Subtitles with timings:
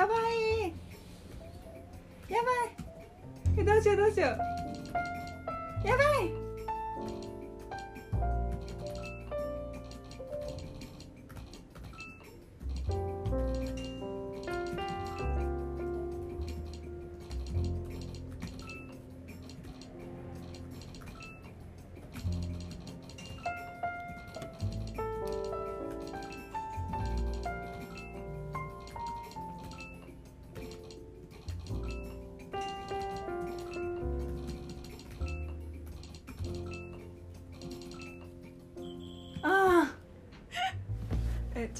[0.00, 0.72] やばい。
[2.32, 3.58] やばい。
[3.58, 4.49] えどうしようどうしよう。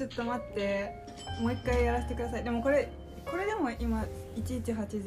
[0.00, 0.98] ちょっと待って。
[1.42, 2.44] もう一回やらせてください。
[2.44, 2.90] でもこれ
[3.30, 4.06] これでも今
[4.36, 5.04] 1180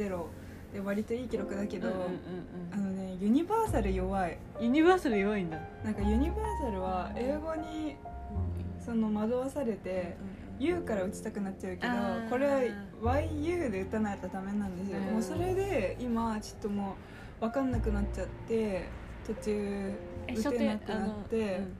[0.74, 1.90] で割といい記録だけど、
[2.72, 4.38] あのねユニバーサル弱い。
[4.60, 5.60] ユニバーサル弱いんだ。
[5.84, 7.96] なんかユニバーサルは英語に
[8.84, 10.16] その惑わされて
[10.60, 11.94] U から打ちたくなっちゃうけど
[12.30, 12.48] これ
[13.02, 15.14] は YU で打たないとダメなんですよ、うん。
[15.14, 16.96] もうそれで今ちょっとも
[17.42, 18.86] う分かんなくなっちゃって
[19.26, 19.94] 途中
[20.28, 21.78] え打てなくなって、うん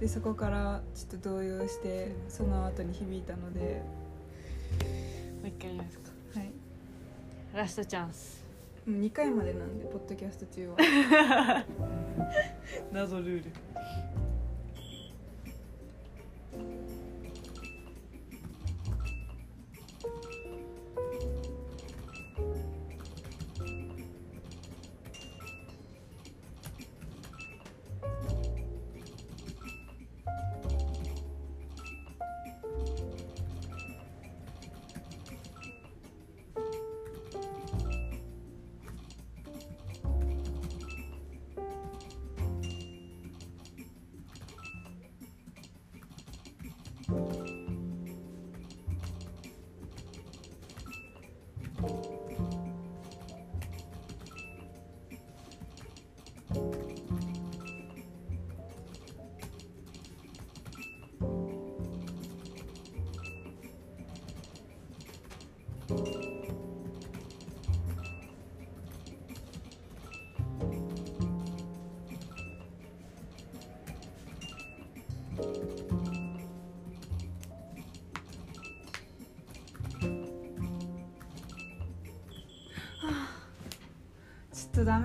[0.00, 6.10] でそこからちょっと動揺してその後に響いたので、もう一回やりますか。
[6.34, 6.50] はい、
[7.54, 8.42] ラストチャンス。
[8.86, 11.66] もう2回までなんでポッドキャスト中は。
[12.92, 13.52] 謎ルール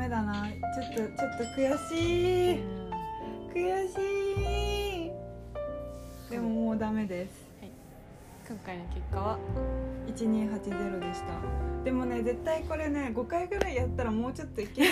[0.05, 0.47] メだな。
[0.75, 2.63] ちょっとちょっと悔しい。
[3.53, 5.11] 悔しい。
[6.29, 7.45] でももうダメです。
[8.47, 9.39] 今回の結果は
[10.07, 11.83] ？1280でした。
[11.83, 14.91] でもね絶対これね5回ぐらいやったらもうちょっといけるよ。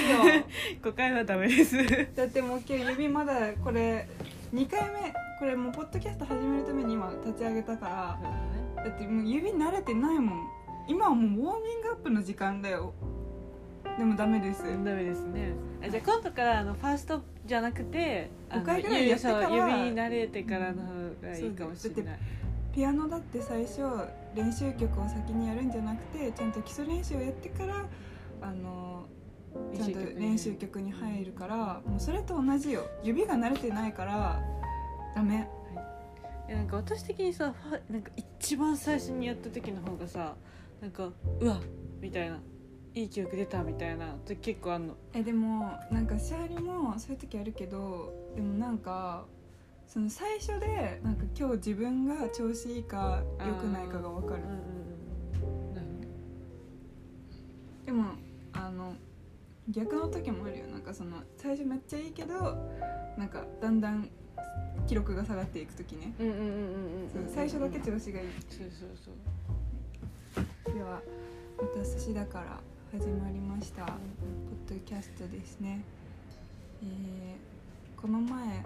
[0.81, 1.77] 5回はダメです。
[2.15, 4.07] だってもう今日指まだこれ
[4.51, 8.19] 2回目これもうポッドキャスト始めるために今立ち上げたか
[8.75, 8.83] ら。
[8.83, 10.63] だってもう指慣れてないもん。
[10.87, 12.93] 今はもうウォーミングアップの時間だよ
[13.97, 14.63] でもダメです。
[14.63, 15.53] ダメですね。
[15.83, 19.09] あじゃあ今度からあのファーストじゃなくてあの五回ぐらい。
[19.09, 19.49] やってから。
[19.49, 19.61] 指
[19.95, 22.19] 慣れてからの方がいいかもしれない。
[22.73, 23.81] ピアノだって最初
[24.35, 27.85] 練習曲を先にやるんじゃなくてちゃんと基礎練習をやってから
[28.41, 29.05] あの
[29.75, 32.87] ちゃんと練習曲に入るからもうそれと同じよ。
[33.03, 34.41] 指が慣れてないから
[35.15, 35.47] ダメ。
[36.49, 36.51] い。
[36.51, 37.53] やなんか私的にさ
[37.89, 40.33] なんか一番最初にやった時の方がさ
[40.81, 41.09] なんか
[41.39, 41.59] うわ
[42.01, 42.39] みたいな
[42.95, 44.15] いい記憶出たみたいな。
[44.25, 44.95] 時結構あんの。
[45.13, 49.25] えでもなんかシャーリもそういう時あるけどでもなんか
[49.87, 54.43] その最初でなんか今日自分が調子いいか良くないかが分かる。
[57.85, 58.05] でも
[58.53, 58.93] あの
[59.69, 60.67] 逆の時もあるよ。
[60.67, 62.57] なんかその最初めっちゃいいけど
[63.17, 64.09] なんかだんだん
[64.87, 66.13] 記録が下がっていく時ね。
[67.33, 68.27] 最初だけ調子がいい。
[68.49, 69.11] そうそうそ
[70.71, 70.73] う。
[70.73, 71.01] では
[71.57, 72.59] 私だから
[72.93, 73.85] 始まりました。
[73.87, 73.95] ポッ
[74.69, 75.81] ドキャストですね。
[76.83, 78.63] えーこの前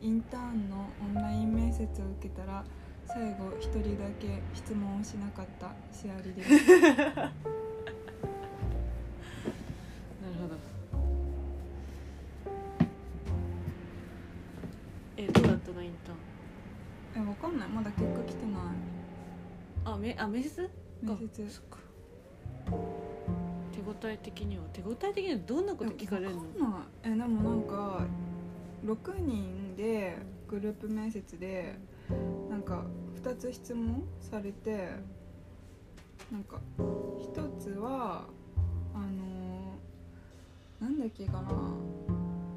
[0.00, 2.64] インターンのオンライン面接を受けたら
[3.04, 5.70] 最後一人だけ質問をしなかった。
[5.92, 6.50] シアリです。
[6.80, 7.32] なる
[10.40, 10.56] ほど。
[15.18, 17.26] えどうだったのインターン？
[17.26, 17.68] えわかんない。
[17.68, 18.62] まだ結果来てない。
[19.84, 20.70] あめあ面接？
[21.02, 21.50] 面接。
[21.50, 21.89] そっか
[23.72, 26.82] 手応え的には手応え的にはどんなこと聞かれるの？
[27.02, 28.06] えでもなんか
[28.84, 30.16] 6人で
[30.48, 31.74] グループ面接で
[32.48, 32.84] なんか
[33.22, 34.90] 2つ質問されて
[36.32, 38.24] なんか1つは
[38.94, 41.50] あのーなんだっけかな。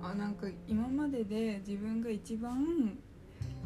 [0.01, 2.97] あなんか今までで自分が一番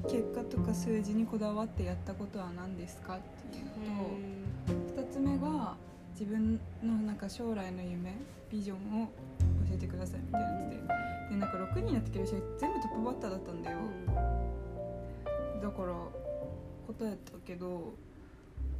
[0.07, 3.19] 結果とか数字にこだわってやったことは何ですかっ
[3.51, 5.75] ていうのと2つ目が
[6.19, 8.15] 自分のなんか将来の夢
[8.49, 10.77] ビジョンを教えてくださいみたいなやつで。
[11.29, 13.77] でなんか6人になってくる人全部トップバッターだったんだよ。
[15.61, 15.93] だから
[16.87, 17.93] 答えたけど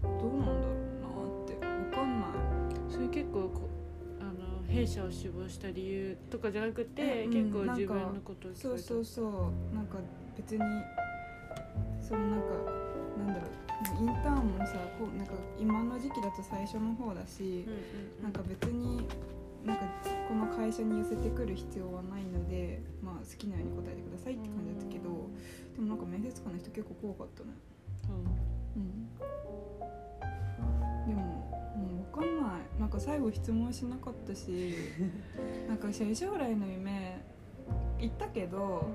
[0.02, 0.74] どうなんだろ
[1.04, 2.30] うなって分かんない。
[2.90, 3.70] それ結構こ
[4.20, 9.76] あの弊社を志望した理由とかじゃなくて、えうん結構なんか自分のことをそうそうそう。
[9.76, 9.98] なんか
[10.36, 10.64] 別に
[12.02, 12.48] そのなんか
[13.18, 13.58] なんだろう
[14.02, 17.80] インターンもさこうなんか今の時期だと最初の方だしうん、うん
[18.18, 18.24] うん。
[18.24, 19.08] なんか別に
[19.66, 19.84] なんか
[20.30, 25.30] この会社に寄せてくる必要はないので、まあ、好きなように答えてくださいって感じだったけど
[25.76, 27.50] でもなんか面接官の人結構怖かったね。
[28.76, 29.08] うん。
[31.08, 32.80] でももう分かんない。
[32.80, 34.76] なんか最後質問しなかったし
[35.68, 37.22] なんか将来の夢
[38.00, 38.88] 言ったけど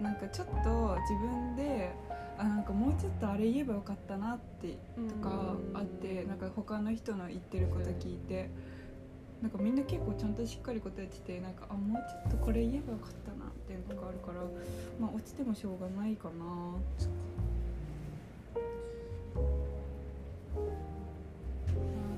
[0.00, 1.92] なんかちょっと自分で
[2.38, 5.08] あなんかもうちょっとあれ言えばよかったなってうん。
[5.08, 8.48] とかあってなんか他の人の言ってること聞いて
[9.42, 14.40] なんかみんな結構ちゃんとしっかり答えててなんかあもうちょっとこれ言えばよかったなっていうのとかあるから
[15.00, 16.74] まあ落ちてもしょうがないかな。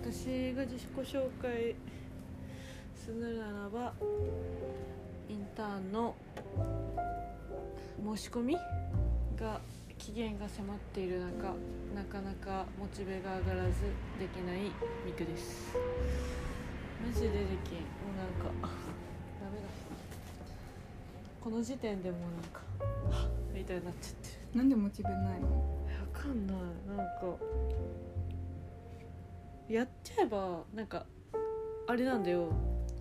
[0.03, 1.75] 私が自己紹介
[2.95, 3.93] するならば
[5.29, 6.15] インターンの
[8.17, 8.57] 申し込み
[9.39, 9.61] が
[10.01, 11.55] 期限が迫っている中
[11.95, 13.83] なかなかモチベが上がらず
[14.19, 14.61] できない
[15.05, 15.77] ミクです。
[17.07, 17.45] マジでできん。
[17.45, 17.49] も
[18.15, 18.51] うなんか
[19.41, 19.63] ダメだ。
[21.41, 24.59] この時点でもうなんか みたいになっちゃってる。
[24.59, 25.49] なんでモチベないの？
[25.49, 26.57] わかんない。
[26.89, 27.37] なんか
[29.69, 31.05] やっちゃえばなんか
[31.87, 32.49] あれなんだよ。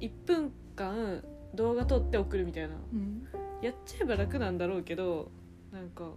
[0.01, 1.23] 1分間
[1.55, 2.75] 動画撮って送るみたいな。
[2.75, 3.25] うん。
[3.61, 5.31] やっちゃえば楽なんだろうけど
[5.71, 6.11] なんか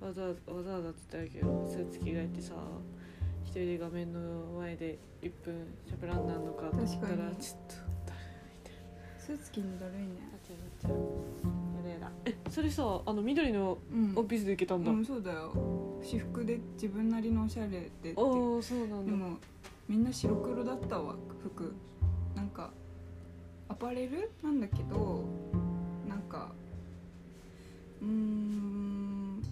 [0.00, 2.54] わざわざわざわざって言ったらけどスーツ着替えてさ
[3.44, 4.20] 一人で画面の
[4.58, 6.96] 前で1分しゃべらんなんのかと思ったらちょっ
[7.68, 7.74] と
[9.18, 10.92] スーツ着るのだるいねなっちゃうちゃう。
[11.76, 14.12] やだやだえそれさあの緑のうん。
[14.14, 15.52] オフィスで受けたんだ、うんそうだよ。
[16.02, 18.14] 私服で自分なりのおしゃれでって。
[18.16, 18.24] ああ
[18.62, 19.10] そうなんだ。
[19.10, 19.38] でも
[19.88, 21.74] みんな白黒だったわ服。
[22.36, 22.70] なんか
[23.68, 25.24] アパレルなんだけど
[26.06, 26.52] なんか
[28.00, 28.95] うーん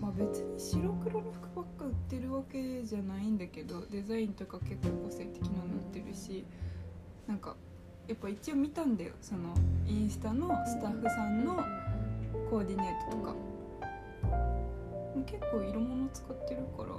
[0.01, 6.45] まあ別に白黒の服ばっか売ってるわけじゃないんだけどデザインとか結構個性的なの売ってるし
[7.27, 7.57] なんか
[8.07, 9.15] やっぱ一応見たんだよ。
[9.21, 9.55] その
[9.87, 11.57] インスタのスタッフさんの
[12.51, 13.35] コーディネートとか。
[15.27, 16.91] 結構色物使ってるから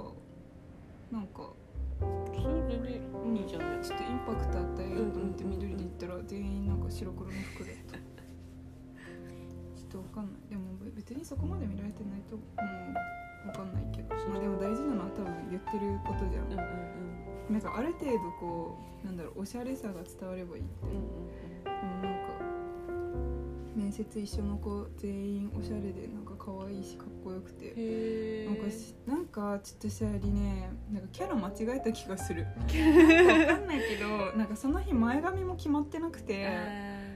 [1.12, 1.50] なんか
[1.98, 2.94] それ全然
[3.36, 3.84] いいじゃない。
[3.84, 7.98] ちょっとインパクト与えようと思って緑で言ったら全員なんか白黒の服だった。
[7.98, 10.50] ちょっとわかんない。
[10.50, 16.44] でも別にそこまで見られてないとうんわかんないけどまあでも大事なのは多分言ってることじゃん。
[16.44, 16.76] うんうん
[17.48, 20.86] なんかある程度こうなんだろうおしゃれさが伝わればいいって。
[20.86, 21.02] うんうん
[21.62, 22.36] でもなんか
[23.76, 28.46] 面接一緒の子全員おしゃれでなんか可愛いしかっこよくて。
[28.46, 32.44] なんかしなんかちょっとシャリねなんかキャラ間違えた気がする。
[32.44, 36.48] なんかわかんないけどなんかその日前髪も決まってなくて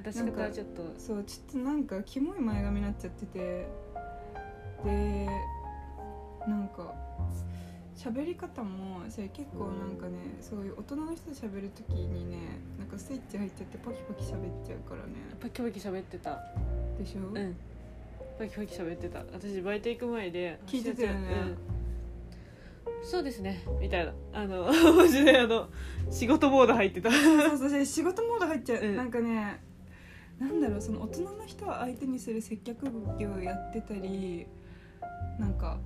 [0.02, 0.82] 出し方はちょっと。
[0.98, 3.66] そうちょっとなんかキモい前髪になっちゃってて。
[4.84, 5.28] で
[6.46, 6.94] なんか
[7.96, 12.38] 喋り方もそれ結構なんかねそういう大人の人と喋る時にね
[12.78, 15.12] なんかスイッチ入っちゃってパキパキ喋っちゃうからね。
[15.38, 16.38] パキパキ喋ってた。
[16.98, 17.56] でしょ、うん。
[18.38, 19.18] パキパキ喋ってた。
[19.18, 21.28] 私バイト行く前で聞いてたよね。
[22.88, 23.04] うん。
[23.04, 23.62] そうですね。
[23.78, 24.12] みたいな。
[24.32, 24.64] あの
[24.96, 25.68] マジであの
[26.10, 27.10] 仕事モード入ってた。
[27.10, 28.96] そうそうそう仕事モード入っちゃう、うん。
[28.96, 29.60] なんかね
[30.40, 32.86] なんだろうその大人の人を相手にする接客
[33.18, 34.46] 業をやってたり
[35.38, 35.78] なんか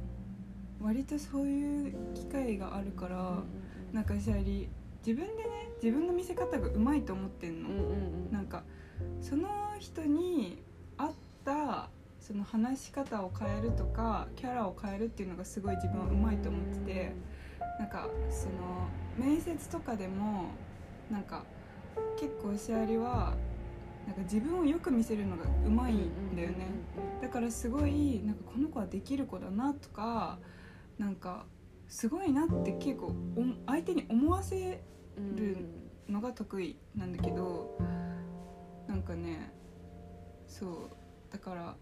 [0.81, 3.43] 割とそういう機会があるから、
[3.93, 4.69] なんかシャリ
[5.07, 5.51] 自分でね
[5.83, 7.85] 自分の見せ方がうまいと思ってんの、うんうんう
[8.29, 8.33] ん。
[8.33, 8.65] なんか
[9.21, 10.63] その人に
[10.99, 11.13] 合っ
[11.45, 11.89] た
[12.21, 17.13] その話し方を変えるとかキャラを変えるっていうのがすごい自分はうまいと思ってて
[17.79, 20.47] なんかその面接とかでも
[21.11, 21.45] なんか
[22.19, 23.35] 結構シャリは
[24.07, 26.69] なんか自分をよく見せるのがうまいんだよね、
[27.23, 30.39] だからすごいなんかこの子はできる子だなとか
[30.99, 31.47] なんか
[31.89, 33.07] すごいなって結構
[33.37, 34.83] お相手に思わせ
[35.17, 35.69] うんる
[36.09, 37.79] のが得意なんだけど
[38.87, 39.53] なんかね
[40.47, 41.77] そうだから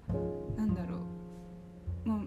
[0.56, 0.96] なんだろ
[2.04, 2.08] う。
[2.08, 2.18] まあ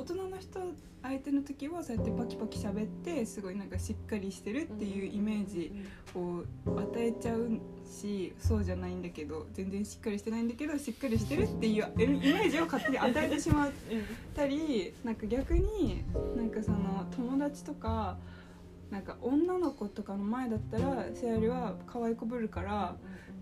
[0.00, 0.60] 大人の人
[1.02, 5.72] 相手の時はそうやってパキパキ喋ってすごいなんかしっかりしてるっていうイメージ
[6.14, 13.70] を与えちゃうしそうじゃないんだけど全然しっかりしてないんだけどしっかりしてるっていうイメージを勝手に与えてしまっ
[14.34, 16.02] たりなんか逆に
[16.34, 18.16] なんかその友達とか
[18.90, 22.96] なんか女の子とかの前だったらシアリは可愛いこぶるから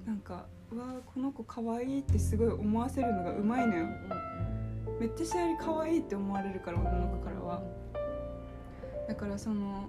[0.05, 3.87] なんかうわこの子可愛いってすごい思わせるのがうまいのよ
[5.01, 7.63] めっちゃシアリ可愛いって思われるから女の子からは。
[9.07, 9.89] だからその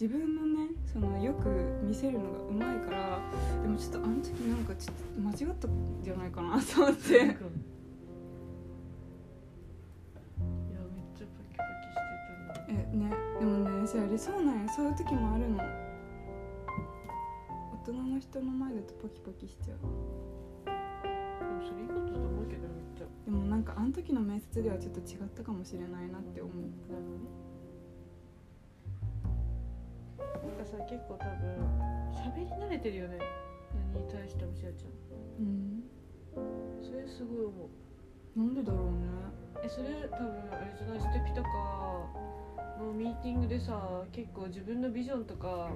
[0.00, 1.48] 自分のねそのよく
[1.82, 3.20] 見せるのがうまいから
[3.62, 5.70] でもちょっとあの時なんかちょっと間違ったん
[6.02, 7.10] じゃないかなと思って。
[7.12, 7.36] いやめっ
[11.16, 12.02] ちゃパキパキして
[12.54, 13.10] たえね。
[13.40, 14.72] でもねシアリそうなんや。
[14.72, 15.58] そういう時もあるの。
[17.72, 19.78] 大人の人の前だとパキパキしちゃう。
[20.66, 22.77] でもそれいいことだと思うけどめっちゃ
[23.28, 26.54] でもなんかあの時の面接ではちょっと違ったかもしれないなって思う。
[30.16, 31.36] なんかさ結構多分
[32.10, 33.18] 喋り慣れてるよね。
[33.92, 35.44] 何に対してもしあちゃん。
[35.44, 35.84] うん。
[36.82, 37.68] それすごい思
[38.34, 38.38] う。
[38.38, 38.96] なんでだろうね。
[39.62, 41.48] えそれ多分あれじゃないステピとか
[42.80, 45.68] のミーティングでさ結構自分のビジョンとか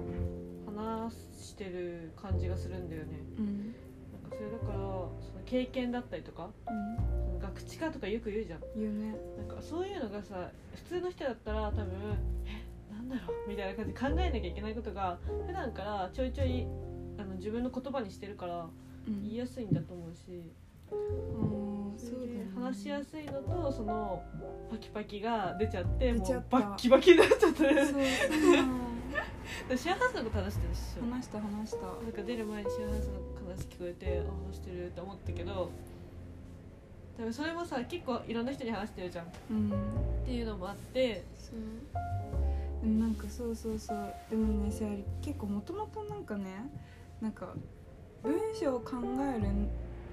[0.65, 3.19] 話してる感じがするんだよね。
[3.37, 3.75] うん。
[4.11, 6.49] なんかそれだからその経験だったりとか。
[6.67, 7.02] うん
[7.55, 8.59] その学知化とかよく言うじゃん。
[8.75, 9.15] 言うね。
[9.37, 11.85] なんかそういうのがさ普通の人だったら多分
[12.45, 13.49] えなんだろう？
[13.49, 15.17] みたいな感じで考えなきゃいけないことが
[15.47, 16.65] 普段からちょいちょい
[17.17, 18.67] あの自分の言葉にしてるから
[19.07, 19.21] うん。
[19.23, 20.51] 言いやすいんだと思うし。
[20.91, 24.21] うんそれで話しやすいのとその
[24.69, 27.99] パキパキが出ちゃってもうバッキバキになっちゃってそうそ
[29.73, 29.77] う。
[29.77, 31.85] シェアハウスのこと話してるっしょ話した話した。
[31.85, 33.13] なんか出る前にシェアハウスの
[33.47, 35.71] 話聞こえてあ話してるって思ったけど
[37.17, 39.25] 多分それもさ結構いろんな人に話してるじゃん。
[39.25, 39.73] っうん。
[40.25, 41.23] ていうのもあって。
[41.37, 42.87] そう。
[42.87, 44.13] なんかそうそうそう。
[44.29, 46.69] でもねシャリ結構もともとなんかね
[47.21, 47.53] なんか
[48.23, 48.93] 文章を考
[49.35, 49.47] える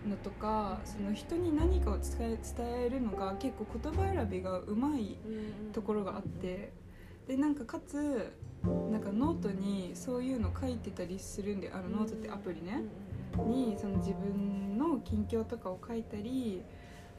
[0.08, 5.16] のとかその人に何かを伝え伝えるのが結構言葉選びがうまい
[5.72, 6.72] ところがあって。
[7.28, 8.32] でなんかかつ
[8.90, 12.82] なんかノートにそういうの書いてたりするんであのノートってアプリね。
[13.46, 16.62] にその自分の近況とかを書いたり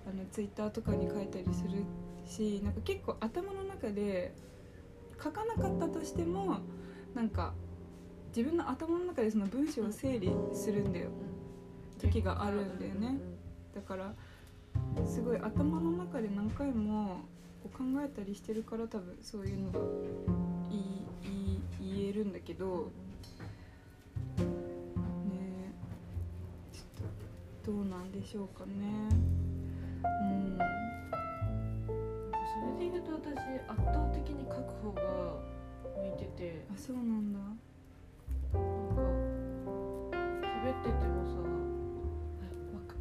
[0.08, 1.84] あのツイッターとかに書いたりする
[2.26, 4.34] しなんか結構頭の中で
[5.22, 6.60] 書かなかったとしても
[7.14, 7.54] なんか
[8.36, 11.10] 自分の頭の中でその文章を整理するんだよ。
[12.00, 13.20] 時があるんだよね。
[13.76, 14.14] だから
[15.06, 17.22] すごい頭の中で何回も
[17.64, 19.80] こう考えたりしてるから多分そういうのが
[21.80, 22.92] 言えるんだけど
[24.38, 25.74] ね
[26.74, 29.51] ちょっとどうなんでしょうかね。
[30.04, 30.58] うん。
[32.46, 35.02] それで言うと私圧倒的に書く方が
[36.02, 36.66] 向いてて。
[36.74, 37.40] あそうなんだ。
[38.54, 38.62] なん
[38.96, 39.02] か
[40.44, 41.32] 喋っててもさ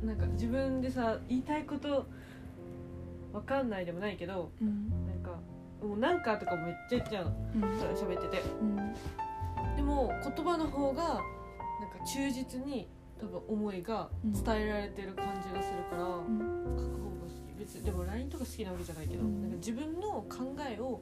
[0.05, 2.07] なんか自分でさ言いたいこと
[3.33, 4.89] わかんないでもないけどうん。
[5.07, 5.39] なんか
[5.83, 7.31] もうなんかとかもめっちゃ言っちゃうの。
[7.55, 7.63] うん。
[7.95, 8.43] 喋ってて。
[8.61, 8.77] うん。
[9.77, 12.89] でも言葉の方がなんか忠実に
[13.21, 16.39] 多分思いが伝えられてる感じがするから、うん。
[16.77, 19.43] 書く方が好き別にでも LINE とか好きなわけじゃないけど、うん。
[19.43, 21.01] なんか自分の考えを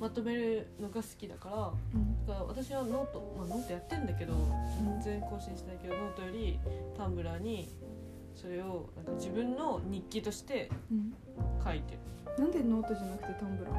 [0.00, 2.26] まとめるのが好きだからうん。
[2.26, 4.34] だから私はノート、まあ、ノートやってんだけど
[4.78, 6.58] 全然更新してないけどノートより
[6.96, 7.68] タンブラーに
[8.34, 11.12] それをなんか自分の日記としてうん。
[11.64, 11.98] 書いてる。
[12.38, 13.74] なんでノートじゃなくてタンブラー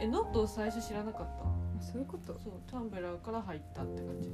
[0.00, 1.44] えノートを最初知らなかった。
[1.44, 1.48] あ
[1.80, 2.32] そういうこと？
[2.42, 4.30] そうタンブラーから入ったって感じ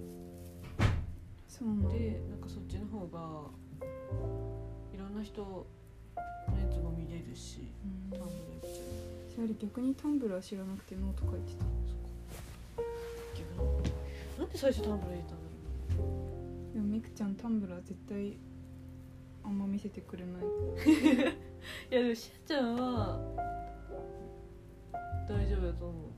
[1.65, 1.89] そうなんだ。
[1.95, 3.49] でなんかそっちの方が
[4.93, 5.65] いろんな人の
[6.61, 7.73] やつも見れるし
[8.13, 8.19] うん。
[8.19, 8.85] タンブラー行っちゃう。
[9.35, 11.65] シャリ逆にタンブラー知らなくてノート書いてた。
[13.35, 13.93] 逆に。
[14.39, 15.37] なんで最初タンブラー入れたんだ
[15.97, 16.05] ろ
[16.75, 18.37] でもみくちゃんタンブラー絶対
[19.43, 20.43] あんま見せてくれない。
[20.43, 20.47] う
[21.91, 23.19] いやでもしあちゃんは
[25.27, 26.11] 大丈夫だと思う。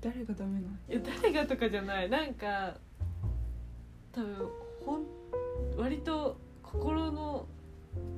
[0.00, 0.74] 誰がダメなの？
[0.88, 2.10] いや誰がとかじゃない。
[2.10, 2.76] なんか
[4.10, 4.50] 多分
[4.84, 5.06] ほん
[5.76, 7.46] 割と心の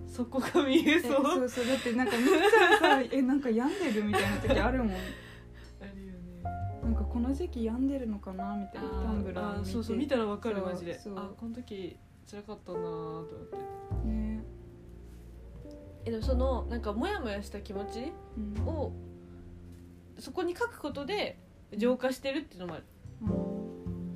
[0.07, 1.25] 底が見ええそう。
[1.25, 4.89] そうそうだってなんかみくちゃんさ えなんか病んでるみたいな時あるもん。
[4.93, 4.95] あ
[5.95, 6.43] るよね。
[6.83, 9.71] なんかこの時期病んでるのかなみたいなタンブラー見て。
[9.71, 10.99] そうそう見たらわかるマジで。
[10.99, 11.15] そう。
[11.19, 11.97] あこの時
[12.31, 13.29] 辛かったなーと思っ
[14.03, 14.09] て。
[14.09, 14.45] ね。
[16.05, 18.67] えでもそのなんかモヤモヤした気持ちうん。
[18.69, 18.93] を
[20.19, 21.39] そこに書くことで
[21.77, 22.85] 浄化してるっていうのもある。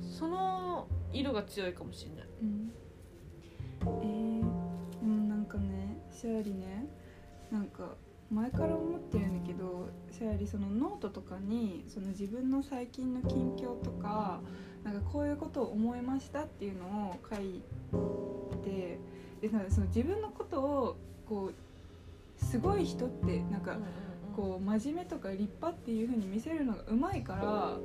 [0.01, 2.27] その色が強いかもしれない。
[2.41, 2.71] うん。
[3.81, 6.87] えー、でもなんかねシャーリね。
[7.51, 7.95] なんか
[8.31, 14.39] 前から思ってるんだけどシャリそのノートとかにその自分の最近の近況とか
[14.83, 17.61] なんかこういうことを思いましたっていうのを書い
[18.63, 18.99] て
[19.41, 20.97] でなんかその自分のことを
[21.27, 23.77] こうすごい人ってなんか
[24.35, 27.77] こう真面目とか立派っていう風に見せるのがうまいから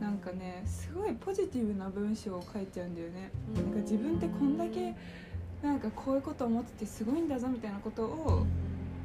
[0.00, 3.30] なんかねすごいポジティブな文章を書いちゃうんだよね。
[3.54, 4.94] なんか自分ってこんだけ
[5.62, 8.46] なんかこういうことを思っててすごいんだぞみたいなことを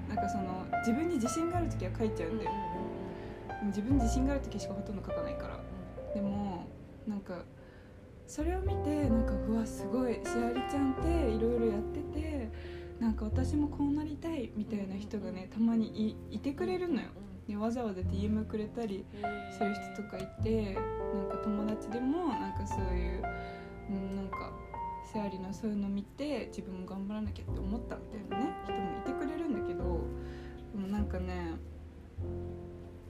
[0.07, 2.51] なんかその自分に自信がある時は書いちゃうんだよ。
[3.65, 5.59] 自分に自信がある時しかほとんど書かないから。
[6.13, 6.65] でも
[7.07, 7.43] なんか
[8.25, 12.49] それを見てなんかうわすごいしありちゃんっていろいろやってて
[12.99, 17.09] なんか私もこうなりたいみたいな人がねたまにいいてくれるのよ。
[17.47, 19.05] でわざわざ DM くれたり
[19.57, 20.79] する人とかいてな
[21.23, 23.23] んか友達でもなんかそういう、
[23.91, 24.51] うん、なんか
[25.13, 30.01] セアリのそういうの見て自分も頑張らなきゃって思ったみたいなね人もいてくれるんだけど
[30.73, 31.53] でもなんかね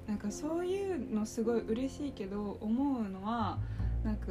[0.06, 3.58] なんかそういうのすごい嬉しいけど思うのは
[4.04, 4.28] なんか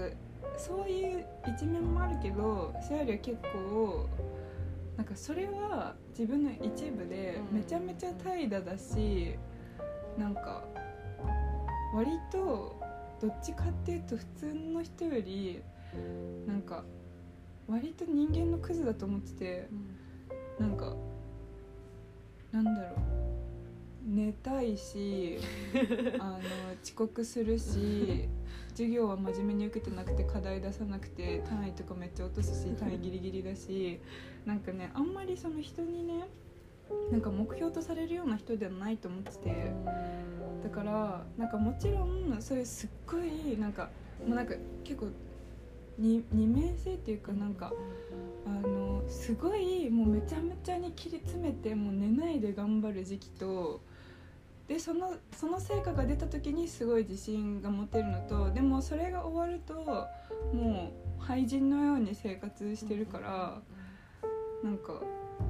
[0.57, 4.09] そういう一面もあるけどセアリは結構
[4.97, 9.37] なんかそれは自分の一部でめちゃめちゃ怠惰だし
[10.19, 10.65] なんか
[11.95, 12.81] 割と
[13.21, 15.63] どっちかっていうと普通の人より
[16.47, 16.85] なんか
[17.69, 19.69] 割と人間のクズだと思ってて
[20.59, 20.95] なんか
[22.53, 23.25] なんだろう
[24.07, 25.39] 寝たいし
[26.21, 26.39] あの
[26.83, 28.29] 遅刻するし
[28.71, 34.01] 授業は真面目に受けてなくて課題出さなくて単位とかめっちゃ落とすし単位ギリギリだし
[34.45, 36.29] なんかねあんまりその人にね
[37.11, 39.73] なんか目標とされるような人ではないと思ってて。
[40.65, 43.91] だからなんかもちろんそういうすっごいなんか
[44.27, 45.09] もうなんか結構
[45.99, 47.71] 二面性っていうかなんか
[48.47, 53.83] あのすごいもうめちゃめちゃに切り詰めてもう寝ないで頑張る時期と
[54.67, 59.75] でそのその成果が出た時にすごい自信が持てるのとでもそれが終わると
[60.55, 63.61] もう廃人のように生活してるから
[64.63, 65.03] なんか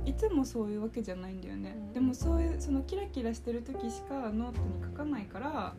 [0.07, 5.75] いつもそういうわけじゃないんだよね、でもそういうそのキラキラしてる時しかノートに書かないから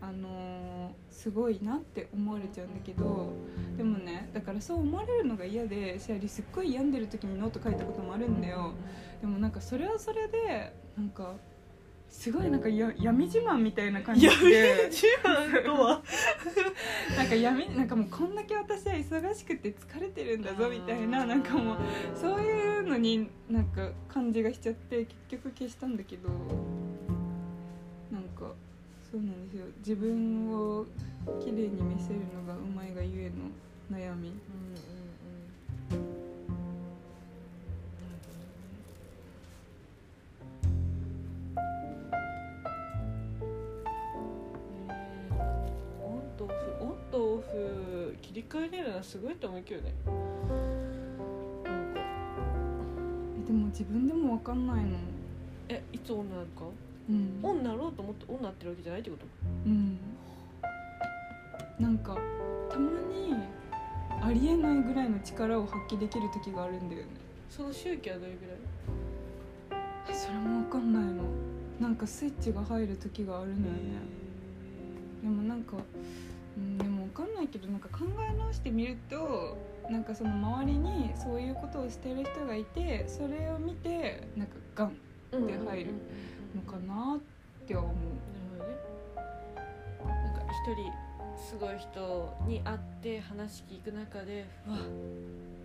[0.00, 3.32] あのーすごいなって思われちゃうんだけど
[3.76, 8.74] でもねだからそう思われるのが嫌でシェアリすっごい病んでる時にノート書いたこともあるんだよ。
[9.20, 11.34] でもなんかそれはそれでなんか
[12.08, 14.32] すごいなんかや闇自慢みたいな感じで。
[14.90, 16.02] 自慢とは？
[17.16, 21.76] なんか闇なんかもうこんだけ私は忙しくて疲れてるんだぞみたいななんかもう
[22.14, 26.28] そういうのになんか感じがしちゃって結局消したんだけど
[28.10, 28.52] なんか
[29.10, 29.66] そうなんですよ。
[29.78, 30.84] 自分を
[31.40, 34.32] 綺麗に見せるのがうまいがゆえの悩み
[46.46, 49.92] オンとオフオンとオフ切り替えれるのはすごいと思うけどね。
[50.04, 50.14] なん
[51.94, 52.00] か。
[53.42, 54.96] えでも自分でも分かんないの。
[55.68, 56.64] えいつオンなるか？
[57.08, 57.40] うん。
[57.42, 59.26] オンなろうと思ってオンなってるわけじゃないってこと？
[59.66, 59.98] うん。
[61.80, 62.16] なんか
[62.70, 63.34] たまに
[64.22, 67.08] ありえないぐらいの力を発揮できる時があるんだよね。
[67.50, 68.56] その周期はどれぐらい？
[70.08, 71.24] えそれも分かんないの。
[71.80, 73.78] なんかスイッチが入る時があるのよね。
[75.22, 75.76] でもなんか、
[78.82, 79.56] え直してみると
[79.90, 84.96] なんかその周りにそういうことをしてる人がいてそれを見てなんかガン
[85.32, 85.94] うんで入る
[86.54, 87.94] のかなっては思う。
[90.04, 90.92] なんか一人
[91.36, 94.84] すごい人に会って話聞く中でうわっっ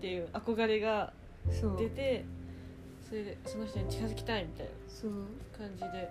[0.01, 1.13] ていう憧れが
[1.77, 2.25] 出て
[3.07, 4.71] それでその人に近づきたいみたいな
[5.57, 6.09] 感じで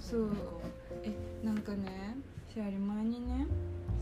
[0.00, 0.30] そう。
[1.02, 1.12] え
[1.44, 2.16] なんかね
[2.52, 3.46] シェアリ前にね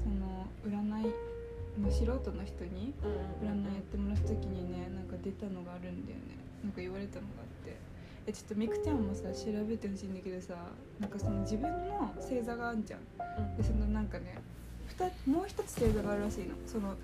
[0.03, 1.32] その占い
[1.81, 2.95] の素人の人に
[3.41, 6.37] 占いやってもらった時にねなんか出たのがあるんだよね。
[6.63, 7.77] なんか言われたのがあって。
[8.25, 10.55] えちょっとみくちゃんもさ調べてほしいんだけどさ
[11.01, 13.01] なんかその自分の星座があんじゃん。
[13.01, 13.57] うん。
[13.57, 14.39] でそのなんかね
[14.87, 16.55] ふたもう一つ星座があるらしいの。
[16.67, 16.95] その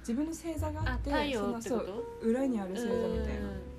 [0.00, 3.48] 自分の星座がああってそのそうと裏にある星座みたいな。
[3.48, 3.72] うん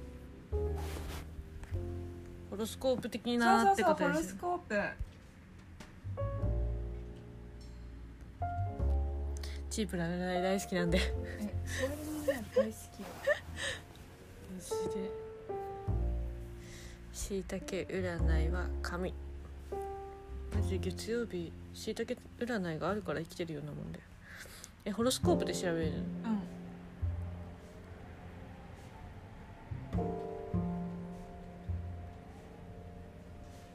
[2.54, 4.76] ホロスコープ的そうなってそうそうホロことですよスコープ
[9.74, 11.00] チープな占い大好きなんで。
[11.00, 11.02] え
[11.66, 13.08] それもね大好きよ。
[14.54, 15.10] マジで
[17.12, 19.16] しいたけ占いは神
[20.54, 24.00] マジで月曜日しいたけ占いがあるから生きてるようなもんで
[24.86, 25.88] えホロスコープで調べるの？
[25.88, 25.96] うん。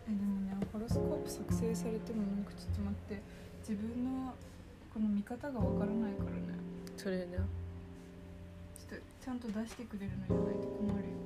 [0.07, 3.21] えでもねホロスコープ定されてもなんかちょっと待って。
[3.69, 4.33] 自分の
[4.93, 6.59] この見方がわからないからね。
[6.97, 7.27] それね。
[8.89, 11.19] ちょっとちゃんと出してくれるのじゃないと困るよ。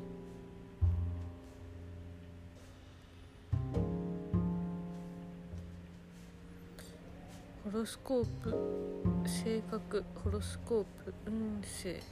[7.65, 9.29] ホロスコープ。
[9.29, 10.05] 性格。
[10.23, 11.15] ホロスコープ。
[11.27, 12.03] 運勢。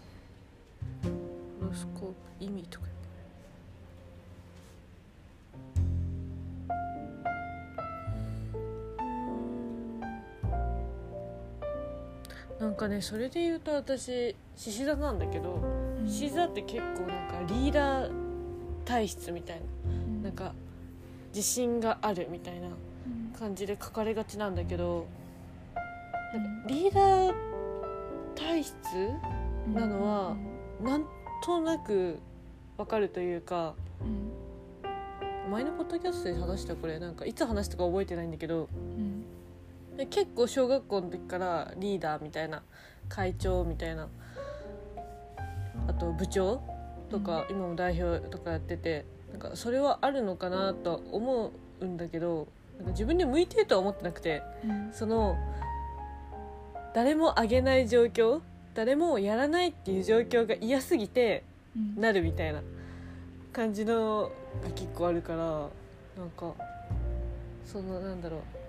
[1.02, 2.14] ホロスコープ。
[2.44, 2.89] 意味とか
[12.60, 15.58] なんかねそれで言うと私獅子座なんだけど
[16.06, 18.10] 獅子座って結構なんかリーダー
[18.84, 19.60] 体質みたい
[20.22, 20.52] ななんか
[21.34, 22.74] 自信があるみたいなうん。
[23.38, 25.06] 感じで書かれがちなんだけど
[26.34, 26.66] うん。
[26.66, 27.34] リーダー
[28.34, 28.74] 体質
[29.66, 30.36] うんなのは
[30.82, 31.06] なん
[31.42, 32.18] となく
[32.76, 35.50] わかるというかうん。
[35.50, 38.68] 前のポッドキャストで話したこれなんかいつ話したか覚えてないんだけど
[38.98, 39.09] うん
[40.00, 42.62] で結構小学校の時からリーダーみたいな
[43.10, 44.08] 会長みたいな
[45.86, 46.62] あと部長
[47.10, 54.90] とか、今も代表とかやっててなんかそれはあるのかなとは思うんだけどなんか自分に向いてるとは思ってなくてうん。
[54.90, 55.36] その
[56.94, 58.40] 誰もあげない状況
[58.72, 61.44] 誰もやらないっていう状況が嫌すぎて
[61.76, 62.00] うん。
[62.00, 62.62] なるみたいな
[63.52, 64.32] 感じの
[64.64, 65.38] が結構あるから
[66.16, 66.54] なんか
[67.66, 68.59] そのなんだろう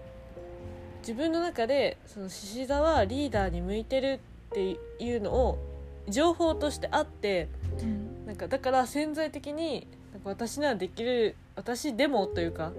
[1.01, 4.19] 自分の中でその獅子座はリーダーに向いてる
[4.51, 5.57] っていうのを
[6.07, 7.49] 情報としてあって
[7.81, 8.25] うん。
[8.25, 12.71] なんかだから潜在的になんか私ならできる私でもというか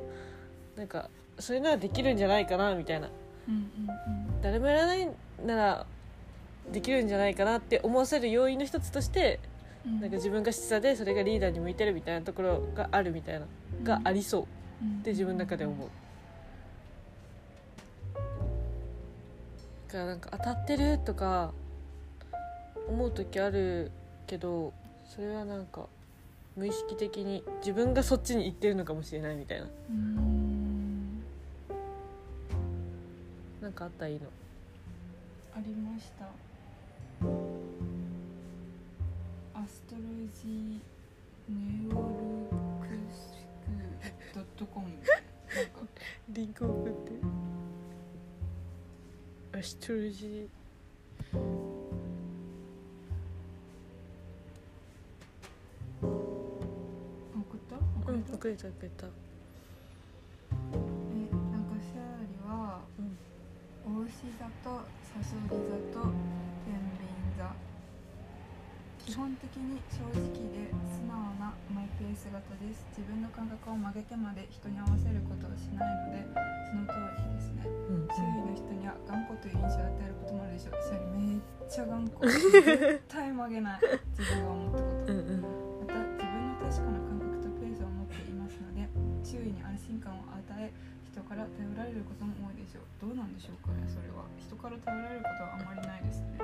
[0.77, 3.09] なんかそれならできるんじゃないかなみたいな。
[3.49, 3.71] うんうん
[4.43, 5.09] 誰もやらない
[5.45, 5.87] なら
[6.73, 9.41] できるんじゃないかなって思わせる要因の一つとして
[9.85, 10.01] うん。
[10.01, 13.47] なんか自分が示唆でそれがリーダーに向いてるみたいなところがあるみたいな
[13.83, 14.43] がありそう
[15.01, 15.89] って自分の中で思う
[19.93, 21.53] からなんか当たってるとか
[22.89, 23.91] 思う時ある
[24.27, 24.73] けど
[25.05, 25.87] それはなんか
[26.57, 29.67] 無意識的に自分がそっちに行ってるのかもしれないみたいな。
[29.91, 31.23] うん
[33.61, 34.23] なんかあったらいいの。
[35.55, 36.25] ありました。
[39.55, 40.01] アストロ
[40.43, 40.81] ジー
[41.49, 41.99] ネオ
[42.83, 43.37] ルクス
[44.33, 44.87] クドットコム。
[46.31, 47.52] リンク送って
[49.55, 50.49] アストロジ
[57.35, 57.77] 送った？
[58.49, 59.07] れた送れた。
[59.07, 59.11] え
[61.53, 63.05] なんかシャーリはうん。
[64.05, 66.07] 牡牛座とサソリ座と
[69.07, 72.87] 基本的に正直で素直なマイペース型です。
[72.95, 76.23] 自分の感覚を曲げてまで人に合わせることをしないので
[76.71, 77.67] その通りですね。
[77.67, 80.79] うん周囲の人には頑固という印象を与えることもあるでしょう。
[80.87, 82.23] シャーリめっちゃ頑固。
[82.31, 83.81] 絶対曲げない。
[84.15, 85.13] 自分が思ったこと。
[85.13, 85.43] うんうん。
[85.83, 88.87] また自分の確かな感覚とペースを持っていますので
[89.27, 90.71] 周囲に安心感を与え
[91.11, 92.87] 人から頼られることも多いでしょう。
[93.03, 94.25] どうなんでしょうかねそれは。
[94.39, 96.39] 人から頼られることはあまりないですね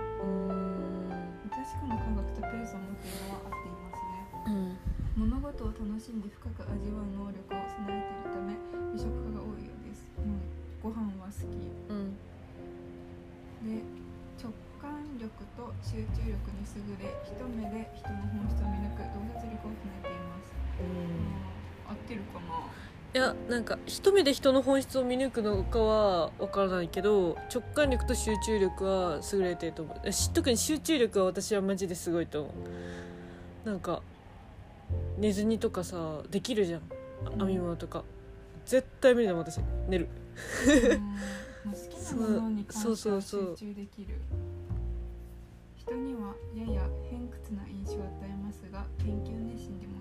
[1.76, 4.48] うーん確かな感覚とペースを持っているのは合っていますね。
[4.48, 5.28] うん。
[5.28, 8.54] 物事を楽しんで深く味わう能力を備えているため
[8.94, 10.38] 美食家が多いようです、うん、
[10.80, 11.58] ご飯は好き。
[11.90, 12.16] うん。
[13.66, 13.82] で
[14.38, 15.26] 直感力
[15.58, 20.54] と集中力に優れ一目で人の本質を見抜く洞察力を備えています。
[21.88, 22.70] 合ってるかな？
[23.14, 30.12] いやなんか一目で人の本質を見抜くのかは分からないけど直感力と集中力は優れてると思う。
[30.12, 32.50] し特に集中力は私はマジですごいと思
[33.64, 33.68] う。
[33.68, 34.02] なんか
[35.16, 36.80] 寝ずにとかさできるじゃん。
[36.80, 36.98] うん
[37.38, 38.04] 編み物とか、
[38.64, 39.60] 絶対無理だもん私。
[39.88, 40.08] 寝る。
[40.66, 41.02] うん。
[41.64, 44.14] まあ好きなものに関そうそうそう集中できる。
[45.74, 49.97] 人にはやや偏屈な印象を与えますが研究熱心で物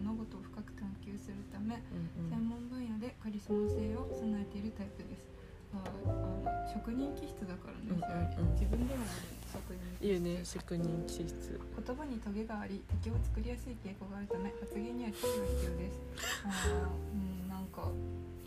[3.28, 5.28] カリスマ性を備えているタイプです。
[5.76, 8.56] ああの職人気質だからね、うんうんうん。
[8.56, 11.60] 自分でもある職人気質いいよね職人気質。
[11.60, 16.00] 言葉にトゲがあり敵を作りやすい傾向があるため発言には注意が必要です。
[16.48, 17.92] あーうんなんか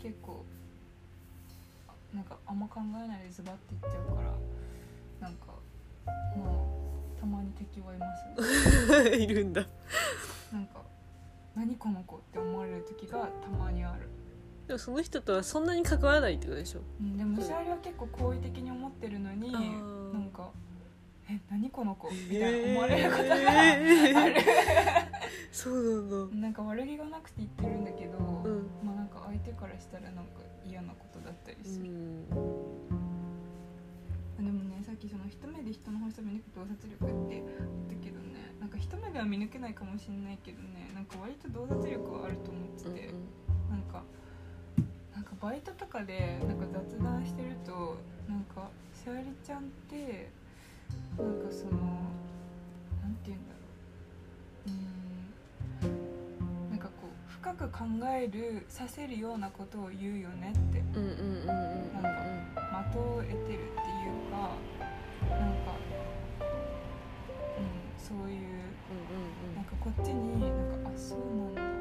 [0.01, 0.41] 結構
[1.85, 4.33] あなんかあんま考えないでズバっていっちゃうから
[5.21, 5.61] なんか
[6.33, 9.13] まあたまに敵はいます。
[9.13, 9.61] ね いるんだ。
[10.51, 10.81] なんか
[11.53, 14.09] 何この子って思われる時がたまにある、
[14.71, 16.79] でもその人とはそんなに関わらないってことでしょ？
[17.01, 19.57] うん、でもシャーリは結構好意的に思ってるのにな
[20.17, 20.49] んか
[21.29, 24.35] 「え何この子」みたいな思われることがえーある。
[25.51, 26.37] そうなんだ。
[26.37, 28.69] なんか悪気がなくて言ってるんだけど、うん。
[28.81, 32.29] まあなんか相手かからしたらなんか嫌なことだったりうする、ん。
[32.29, 32.35] で
[34.43, 43.13] もねさっきその一目で人の本質を見抜く洞察力ってあったけどねなんか一目では見抜けないかもしれないけどねなんか割と洞察力はあると思ってうんて、
[43.69, 44.03] なんか
[45.21, 47.95] なんかバイトとかでなんか雑談してると
[48.27, 50.31] なんかしおりちゃんって
[51.15, 51.73] なんかその
[53.03, 53.59] なんて言うんだろ
[54.65, 54.69] う。
[54.69, 56.69] うーん。
[56.71, 60.81] なんかこう深く考えるさせるようなことを言うよねって。
[60.81, 62.09] なんか
[62.91, 63.61] 的を得てるっていう
[64.31, 64.57] か
[65.29, 65.77] なんか
[67.57, 68.73] うんそういう
[69.55, 71.19] なんかこっちになんかあそう
[71.55, 71.80] なんだ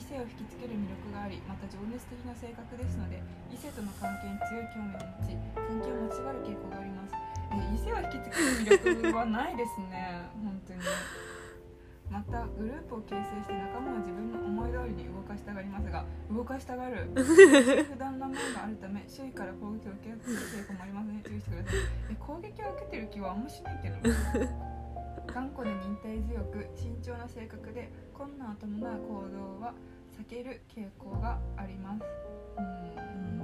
[0.00, 3.20] 異性を引きつける魅力がありまた情熱的な性格ですので
[3.52, 7.12] 異性との関係に強い興味を持ち関係を持ちがる傾向があります。
[7.52, 10.24] え異性を引きつける魅力はないですね。
[10.40, 10.80] 本当に。
[12.08, 17.10] またグループを形成して仲間を自分の思い通りに動かしたがりますが動かしたがる。
[17.14, 20.34] 普段な面があるため周囲から攻撃を受けやすい
[20.64, 21.20] 傾向もありますね。
[21.22, 21.80] 注意してください。
[22.10, 23.96] え攻撃を受けてる気はあんましないけど。
[25.32, 29.74] 頑固で忍耐強く慎重な性格で困難を伴う行動は
[30.18, 32.04] 避ける傾向があります。
[32.58, 33.40] うん。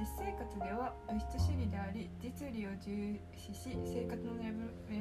[0.00, 4.52] 実生活では物質主義であり実利を重視し生活のレ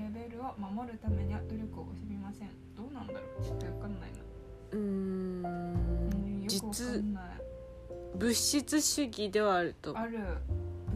[0.10, 2.50] ベルを守るためには努力を惜しみません。
[2.76, 3.44] どうなんだろう？
[3.44, 4.18] ちょっと分かんないな。
[4.72, 5.42] ううん。
[5.44, 7.24] んよくわか実んない。
[8.18, 9.98] 物質主義ではあると。
[9.98, 10.18] ある。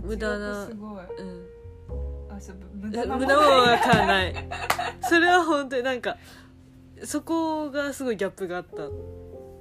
[0.03, 0.37] 無駄な。
[0.37, 1.05] 物欲すごい。
[1.19, 1.60] うん
[2.49, 4.33] 無無駄駄なもかんない。
[5.01, 6.17] それは本当になんか
[7.03, 8.91] そこがすごいギャップがあったっ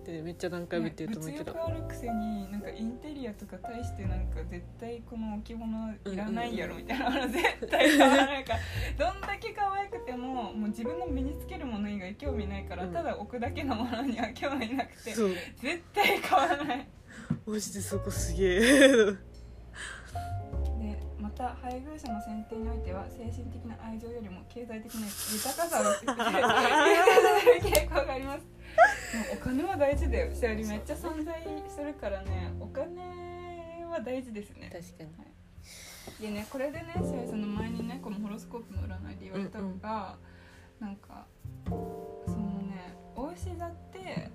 [0.05, 1.53] てめっちゃ何回も言ってると思うけど。
[1.53, 8.59] 物欲あるくせになんかインテリアとか対してなんか絶対この置物いらないやろみたいなの絶対買わないから
[9.13, 12.93] どんだけ可愛くてももう自分の身につけるもの以外興味ないから、うん。
[12.93, 16.89] ただ置くだけのものには興味なくて絶対買わない。
[17.47, 18.61] マジでそこすげえ。
[18.61, 19.17] で
[21.31, 28.43] また配偶者の選定においては精神的な愛情よりも経済的な豊かさを優先される傾向があります。
[29.33, 30.35] お金は大事だよ。
[30.35, 34.71] しおりめっちゃ存在するからねお金は大事ですね。
[34.73, 36.27] 確かに。
[36.27, 40.17] でねこれでねしおりその前にねこのホロスコープの占いで言われたのが、
[40.81, 41.27] なんか
[41.65, 44.29] そのねお牛座って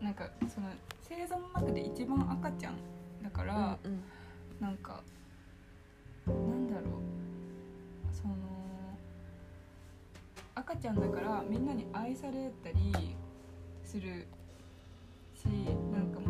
[0.00, 0.68] なんかその
[1.08, 2.78] 星座の中で一番赤ちゃん
[3.22, 4.02] だから、うん。
[4.60, 5.02] なんか
[6.34, 8.34] なんだろうその
[10.54, 11.74] 赤ちゃんだからみんな。
[11.74, 13.16] に愛されたり
[13.84, 14.26] する
[15.34, 16.26] しなんかも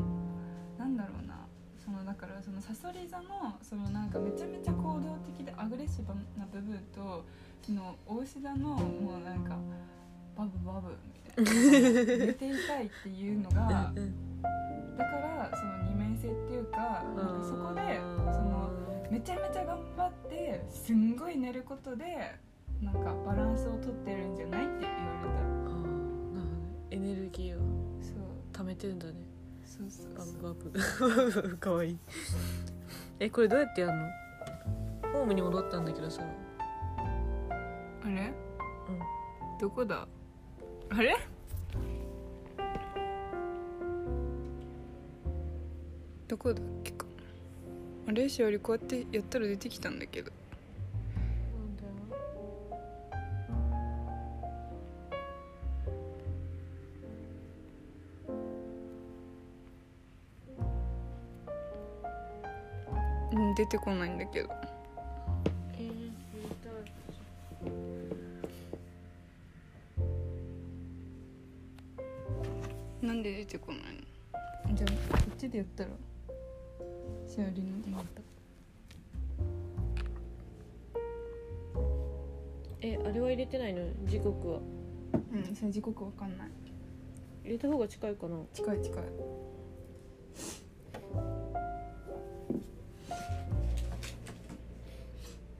[0.76, 1.34] うなんだろうな。
[1.82, 7.24] そのだからそのサソリ座のそのなんかめちゃめちゃ行動的でアグレッシブな部分と
[7.62, 9.56] そのお牛座のもうなんか
[10.36, 12.26] バブバブみたいな。
[12.26, 13.92] 寝ていたいっていうのが
[14.98, 18.00] だからその二面性っていうかなんかそこで
[19.10, 22.04] めちゃめちゃ頑張ってすんごい寝ることで
[22.82, 24.94] なんかバランスをとってるんじゃないって言わ
[25.66, 26.90] あーなるほど。
[26.90, 27.62] エネルギーをれ
[28.00, 28.18] たそう。
[28.52, 29.14] 貯めてるんだね。
[29.64, 30.70] そうそうバブバブ
[31.42, 31.98] バブかわいい。
[33.20, 34.06] えこれどうやってやんの？
[35.12, 36.22] ホームに戻ったんだけどさ。
[38.04, 38.32] あれ？
[38.88, 39.58] うん。
[39.58, 40.06] どこだ？
[40.90, 41.16] あれ？
[46.28, 46.87] どこだっけ？
[48.08, 50.32] かあれしおりこうやってやったら出てきたんだけど。
[63.30, 64.48] うん出てこないんだけど。
[65.74, 66.08] えー
[73.00, 73.80] なんで出てこない
[74.70, 74.74] の？
[74.74, 75.90] じゃあこっちでやったら
[77.38, 78.20] しおりのでまた
[82.80, 83.82] えあれは入れてないの？
[84.06, 84.58] 時刻は。
[84.58, 86.48] うんそれ時刻わかんない。
[87.44, 88.36] 入れた方が近いかな。
[88.52, 89.02] 近い近い。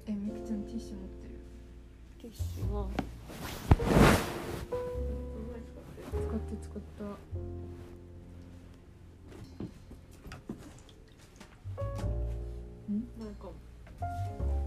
[0.08, 1.40] えみくちゃんティッシュ持ってる？
[2.22, 2.88] ティッシュは。
[6.10, 7.04] 使って使った
[13.28, 14.57] なん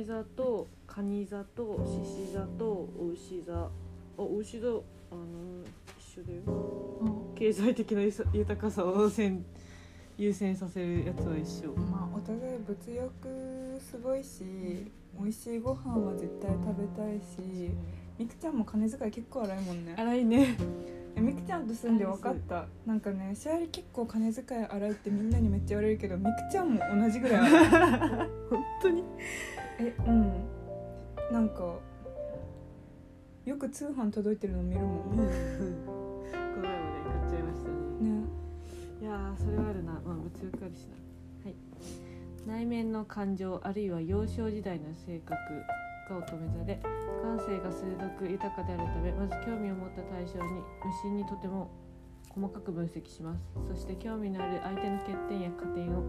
[0.00, 3.52] 乙女座と蟹座と獅子座とお牛座。
[3.64, 3.70] あ
[4.16, 4.80] お牛座あの
[5.98, 6.40] 一緒だよ。
[7.34, 8.00] 経済的な
[8.32, 9.44] 豊かさを先
[10.16, 11.72] 優先させるやつは一緒。
[11.90, 14.42] まあお互い物欲すごいし
[15.18, 17.70] 美味しいご飯は絶対食べたいし
[18.18, 19.94] みくちゃんも金遣い結構荒いもんね。
[19.98, 20.56] 荒いね。
[21.16, 22.66] えみくちゃんと住んで分かった？
[22.86, 28.28] なんかねシャーリ結構金遣い荒いってみんなにめっちゃ言われるけどみくちゃんも同じぐらい荒い。
[28.48, 29.04] 本当に？
[29.80, 30.44] えうん。
[31.32, 31.78] なんか
[33.46, 38.10] よく通販届いてるの見るもんこの前まで買っちゃいましたね。
[38.10, 38.24] ね。
[39.00, 39.92] いやーそれはあるな。
[39.92, 40.94] まあ物欲あるしな。
[41.44, 41.54] はい。
[42.46, 45.34] 内面の感情あるいは幼少時代の性格
[46.10, 46.80] が乙女座で
[47.22, 51.70] 感性が鋭く豊かであるためまず興味を持った対象に無心にとても
[52.28, 53.40] 細かく分析します。
[53.66, 56.04] そして興味のある相手の欠点や加点を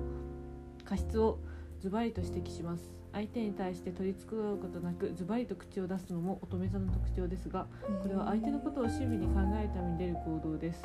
[0.84, 1.40] 過失を
[1.80, 7.68] ズバリと指摘します相手に対して取り繕うことなくズバリと口を出すのも乙女座の特徴ですが
[8.02, 10.84] これは相手のことを親身に考えるために出る行動です。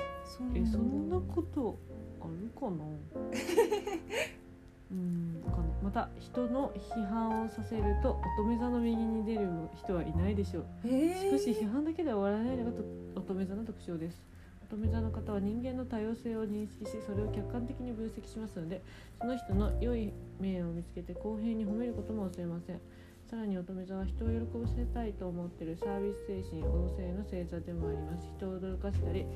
[0.54, 1.78] えそんなこと
[2.20, 2.84] あるかな？
[4.88, 5.76] うんわかんない。
[5.82, 10.66] また人の批判をさせると乙女座の右に出る人はいないでしょう。
[10.84, 12.84] えー、しかし批判だけでは終わらないのがと
[13.16, 14.22] 乙女座の特徴です
[14.68, 18.83] 乙女座の方は人間の多様性を認識しそれを客観的に分析しますので
[19.20, 22.81] その人の良い面を見つけて公平に褒めることも忘れません。
[23.31, 28.29] さらに乙女座は人を喜ばせたいと思っているサービス精神旺盛の星座でもあります。
[28.37, 29.26] 人を驚かせたり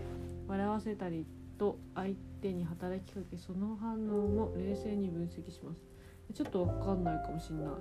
[0.46, 1.26] 笑わせたり
[1.58, 5.80] と相手に働きかけその反応も冷静に分析します。
[6.34, 7.74] ちょっとわかんないかもしんない。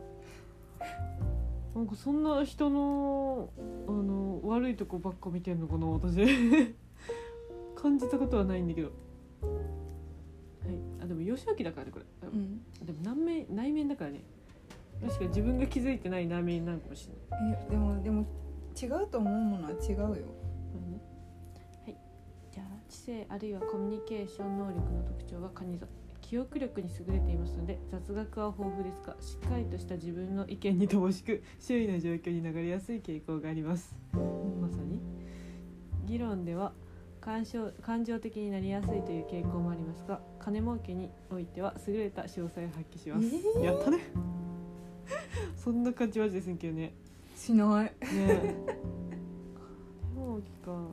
[1.75, 3.49] なんかそんな人の
[3.87, 6.75] あの悪いとこばっか見てんのかな私。
[7.81, 8.89] 感じたことはないんだけど。
[8.89, 8.93] はい。
[11.03, 12.05] あでも幼少期だからねこれ。
[12.27, 12.61] うん。
[12.85, 14.21] でも内面内面だからね。
[15.01, 17.57] もしか自分が気づいてない内面なのかもしれない。
[17.67, 18.25] えでもでも
[18.81, 20.07] 違うと思うものは違うよ。
[20.07, 20.25] これね
[21.85, 21.97] はい。
[22.51, 25.87] じゃあ知性あるいはコミュニケーション能力の特徴はカニ座。
[26.21, 33.95] 記憶力に優れていますので雑学は豊富ですがしっかりとした自分の意見に乏しく周囲の状況に流れやすい傾向があります。
[34.13, 34.99] まさに。
[36.05, 36.73] 議論では
[37.21, 43.27] 感情感情的になりやすいという傾向もありますが金儲けにおいては優れた詳細を発揮します、
[43.57, 43.63] えー。
[43.63, 43.99] やったね。
[45.55, 46.93] そんな感じマジですんけどね。
[47.35, 47.83] しない。
[47.85, 48.55] ねえ。
[50.15, 50.87] 金儲けか。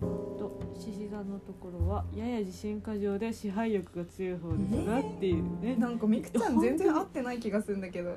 [0.00, 5.60] と獅子座のところはやや自信過剰で支配欲が強い方ですが、えーっていう。
[5.60, 8.14] ねなんかみくちゃん全然合ってない気がするんだけど。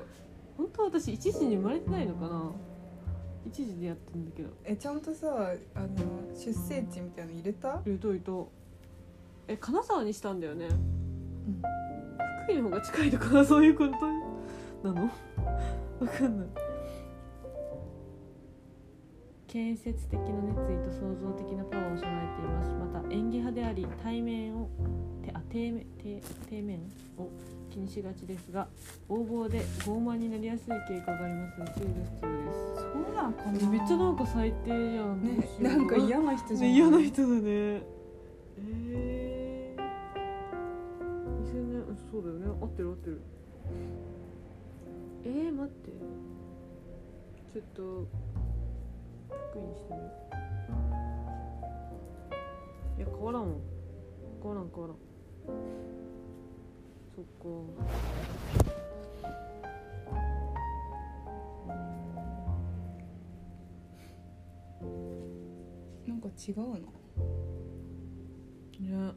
[0.56, 2.52] 本当は私一時に生まれてないのかな？
[3.46, 4.48] 一時でやってんだけど。
[4.64, 5.88] えちゃんとさあの
[6.34, 7.80] 出生地みたいなの入れた？
[7.86, 8.50] いといと。
[9.48, 10.66] え金沢にしたんだよね。
[10.66, 11.62] うん。
[12.44, 13.92] 福井の方が近いのかなそういうこと？
[14.88, 15.10] なの？
[16.00, 16.48] わかんない。
[19.46, 22.70] 建設的な熱意と創造的なパワーを備えています。
[22.94, 24.68] また演技派であり対面を
[25.24, 26.78] てあ底面底底面
[27.18, 27.28] を
[27.70, 28.68] 気にしがちですが
[29.08, 31.60] 横暴で傲慢になりやすい傾向があります。
[31.60, 32.82] ので注意が必要です。
[32.82, 33.52] そうなんかな。
[33.70, 35.22] めっちゃなんか最低やん。
[35.22, 37.40] ねなんか嫌な人じゃんね嫌な人だね。
[38.58, 39.82] えー、
[41.44, 42.46] 2000年そうだよね。
[42.60, 43.20] 合ってる合ってる。
[45.24, 45.90] えー、待って。
[47.52, 48.06] ちょっと
[49.28, 50.04] 確認してみよ
[52.96, 52.98] う。
[52.98, 53.56] いや変わらんわ。
[54.42, 54.96] 変わらん変わらん
[57.20, 57.48] そっか。
[66.06, 66.74] なんか違うな
[68.80, 69.14] ね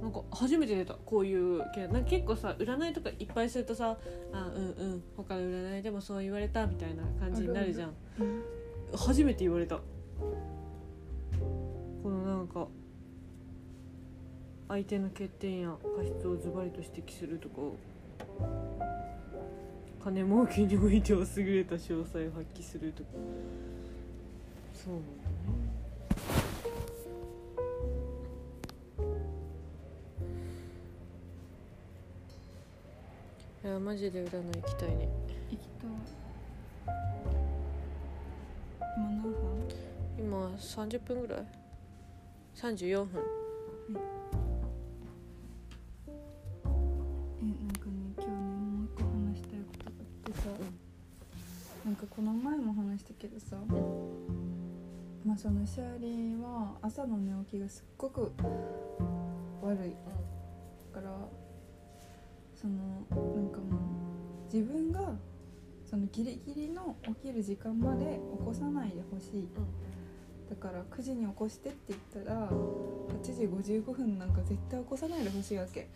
[0.00, 0.94] なんか初めて出た。
[0.94, 1.88] こういう系。
[1.88, 3.98] なんか結構さ占いとかいっぱいするとさ
[4.32, 5.02] あうんうん。
[5.16, 7.94] 他の占いでもそう言われたみたいな感じになるじゃん。
[8.94, 9.80] 初めて言われた
[14.76, 17.54] 相手の欠点や過失をズバリと指摘するとか
[20.04, 23.08] 金儲けにおいては優れた詳細を発揮するとか。
[24.74, 25.66] そうなんだね。
[33.64, 35.08] いやマジで占い行きたいね。
[35.50, 35.88] 行きたい。
[38.98, 39.32] 今何分
[40.18, 41.46] 今30分ぐらい
[42.54, 43.22] ？34分。
[43.94, 44.15] え
[52.16, 53.56] この前も話したけどさ、
[55.22, 58.32] まあそのシャーリーは朝の寝起きがすっごく
[59.60, 59.90] 悪い。
[60.94, 61.10] から
[62.54, 62.74] そその
[63.34, 63.78] なんかも
[64.50, 65.12] う自分が
[65.88, 69.48] そのギリギリの起きる時間まで起こさないでほしい。
[70.50, 75.88] だから9時に起こしてって言ったら8時55分なんか絶対起こさないでほしいわけ。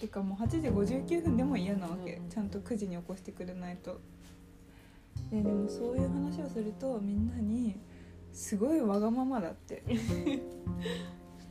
[0.00, 2.14] てかもう8時59分でも嫌なわけ。
[2.14, 4.00] うんちゃんと9時に起こしてくれないと
[5.32, 7.80] ででもそういう話をするとみんなに
[8.32, 9.82] すごいわがままだって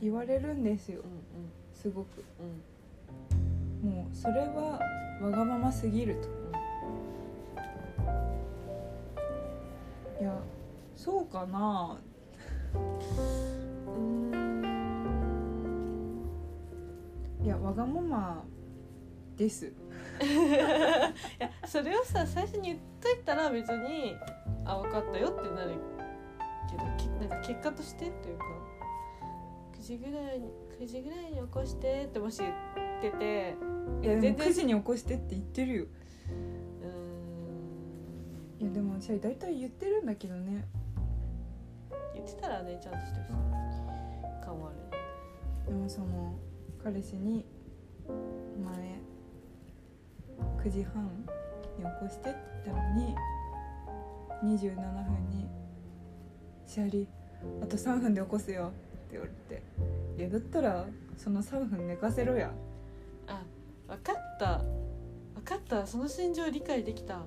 [0.00, 1.00] 言われるんですよ。
[1.00, 1.08] うん
[1.72, 2.24] すごく。
[2.38, 2.62] うん
[3.90, 4.78] もうそれは
[5.20, 6.28] わがまますぎると。
[10.20, 10.40] いや
[10.94, 11.98] そうかな。
[13.86, 14.38] うんうん。
[17.44, 18.44] いやわがまま
[19.36, 19.66] です。
[20.22, 20.26] い
[21.40, 24.16] やそれをさ最初に言っといたら別に
[24.64, 25.72] あ分かったよってなる
[26.70, 28.44] けどけなんか結果としてというか
[29.78, 30.50] 9時ぐらいに
[30.80, 32.52] 9時ぐらいに起こしてってもし言っ
[33.00, 33.56] てて
[34.02, 35.84] いや全然9時に起こしてって言ってるよ。
[35.84, 38.66] うーん。
[38.66, 40.64] いやでも私大体言ってるんだけどね。
[42.14, 43.82] 言ってたらねちゃんとしてほしい。
[44.44, 44.72] 感はあ
[45.66, 46.34] るでもその
[46.82, 47.44] 彼氏に
[48.64, 49.00] 前
[50.64, 51.10] 9時半
[51.78, 53.14] に起こしてって言ったのに
[54.58, 55.48] 27分に
[56.66, 57.08] 「シャリ
[57.62, 58.72] あと3分で起こすよ」
[59.06, 59.62] って言われて
[60.18, 62.50] 「いやだったらその3分寝かせろや。
[63.26, 63.42] あ
[63.86, 64.58] 分かった。
[65.34, 65.86] 分かった。
[65.86, 67.22] その心情理解できた。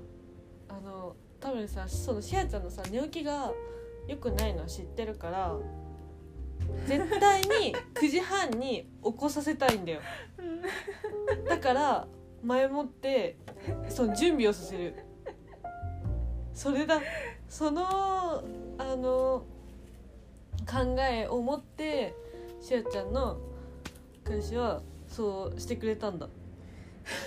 [0.67, 3.53] あの多分さそのしあちゃんのさ寝起きが
[4.07, 5.55] 良くないのは知ってるから
[6.87, 10.01] 絶対に9時半に起こさせたいんだよ。
[11.47, 12.07] だから
[12.45, 13.37] 前もって
[13.89, 14.95] その準備をさせる。
[16.53, 17.01] それだ。
[17.49, 18.43] その
[18.77, 19.45] あの
[20.65, 22.15] 考えを持って
[22.61, 23.37] しあちゃんの
[24.23, 26.29] 彼氏はそうしてくれたんだ。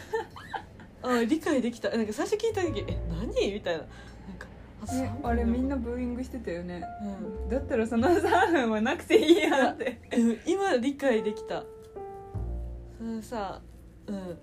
[1.02, 1.90] あ理解できた。
[1.90, 3.80] なんか最初聞いた時「え何?」みたいな。
[3.80, 3.88] なん
[4.38, 4.46] か
[4.86, 6.84] あねあれみんなブーイングしてたよね。
[7.02, 7.48] うん。
[7.48, 10.00] だったらその3分はなくていいやって。
[10.16, 11.64] うん今理解できた。
[12.96, 13.60] そのさ
[14.06, 14.38] うん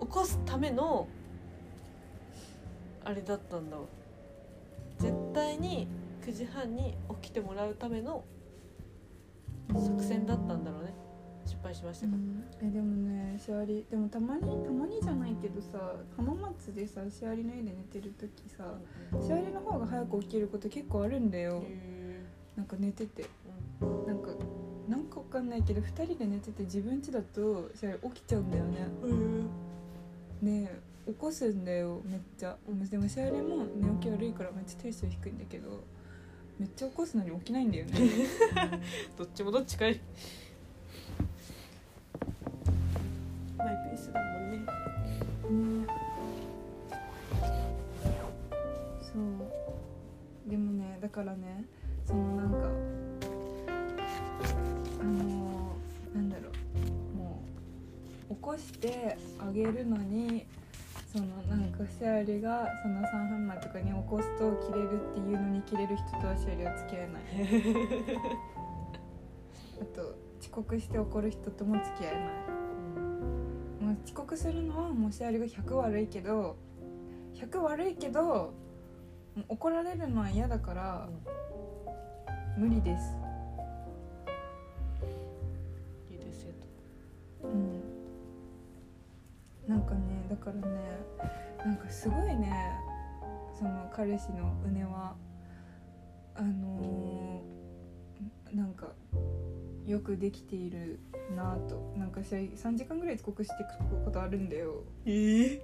[0.00, 1.08] 起こすための
[3.04, 3.82] あれだったんだわ。
[4.98, 5.88] 絶対に
[6.22, 8.24] 9時半に起きてもらうための
[9.72, 10.94] 作戦だったんだろうね。
[11.46, 12.12] 失敗しましたが、
[12.62, 18.64] えでもねシャーリでもたまにたまにじゃないけどさ浜松でさシャーリの家で寝てる時さ
[19.18, 21.62] シャーリの方が早く起きること結構あるんだよ。
[21.64, 22.22] へ
[22.54, 23.24] なんか寝てて。
[23.80, 24.28] ーなんか
[24.88, 28.86] なんかわかんないけど2人で寝てて自分家だとシャーリ起きちゃうんだよね。
[29.02, 29.67] うん
[30.42, 30.70] ね
[31.06, 32.00] え起こすんだよ。
[32.04, 32.56] めっちゃ。
[32.90, 35.82] でもシャーリも寝起き悪いからめっちゃテンション低いんだけど
[36.58, 37.92] めっちゃ起こすのに起きないんだよね。
[39.16, 40.00] どっちもどっちかい。
[43.56, 44.58] マイペースだもんね。
[44.58, 45.86] ね。
[49.00, 50.50] そう。
[50.50, 51.64] でもねだからね
[52.06, 52.58] そのなんか
[55.00, 55.37] あの
[58.48, 60.46] こしてあげるのに
[61.12, 67.22] そのなんかシャーリがその3分前とかに起こすと切れるっていうのに切れる人とはシャーリは付き合えない。
[69.82, 72.24] あと遅刻して怒る人とも付き合えない。
[73.84, 76.56] もう遅刻するのはもうシャーリが100悪いけど
[77.34, 78.54] 100悪いけど
[79.46, 81.06] 怒られるのは嫌だから
[82.56, 83.14] 無理です。
[86.10, 86.54] いいですよ。
[87.42, 87.77] とうん
[89.68, 90.62] なんかねだからね
[91.64, 92.50] なんかすごいね
[93.56, 95.14] その彼氏のうねは
[96.34, 98.88] あのーなんか
[99.86, 101.00] よくできている
[101.36, 104.82] なぁとなんか試合3時間ぐらい遅刻してくることあるんだよ。
[105.04, 105.60] え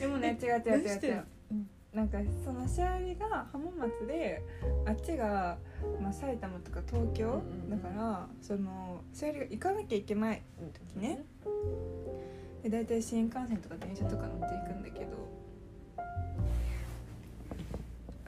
[0.00, 1.26] でもね違う違う違う違う。
[1.50, 1.70] うん。
[1.94, 4.42] なんかその試合が浜松で
[4.86, 5.58] あっちが、
[6.00, 7.70] まあ、埼玉とか東京うんうんうん。
[7.70, 10.42] だからその試合が行かなきゃいけない
[10.94, 11.24] 時ね
[12.62, 15.16] で大体新幹線とか電車とか乗っていくんだけど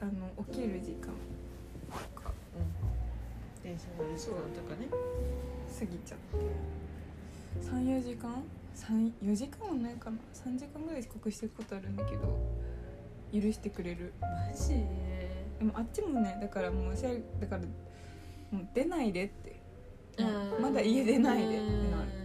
[0.01, 0.11] あの
[0.51, 1.13] 起きる時間。
[1.87, 3.63] とかうん。
[3.63, 4.87] 電車の時間とかね。
[5.79, 6.35] 過ぎちゃって。
[7.69, 8.43] 34時間
[9.23, 10.17] ？4時間はないかな。
[10.33, 12.37] 3時間ぐらい遅刻してることあるんだけど
[13.33, 14.13] 許してくれる。
[14.19, 14.83] マジ？
[15.59, 17.61] でもあっちもねだからもうだから
[18.51, 19.61] もう出ないでって。
[20.61, 22.22] まだ家出ないでってなる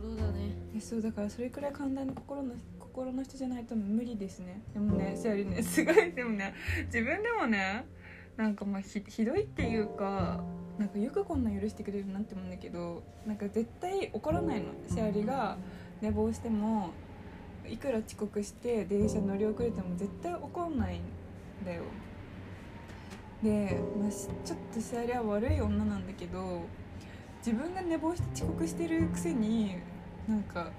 [0.00, 0.54] 心だね。
[0.76, 4.62] えそうだからそれくらい寛大な心の心の人じゃないと無理ですね。
[4.72, 6.54] でもねシャリねすごいでもね
[6.86, 7.84] 自分でもね
[8.36, 10.40] なんかまあひひどいっていうか
[10.78, 14.66] なんかよくこんな許してくれるなって思うんだけどなんか絶対怒らないの。
[14.88, 15.56] シャリが
[16.00, 16.90] 寝坊しても
[17.68, 21.02] いくら遅刻して電車乗り遅れても絶対怒んないん
[21.64, 21.82] だよ。
[23.42, 26.62] で、まあ、しちょっとシャリは悪い女なんだけど
[27.44, 29.76] 自分が寝坊して遅刻してるくせに
[30.28, 30.70] なんか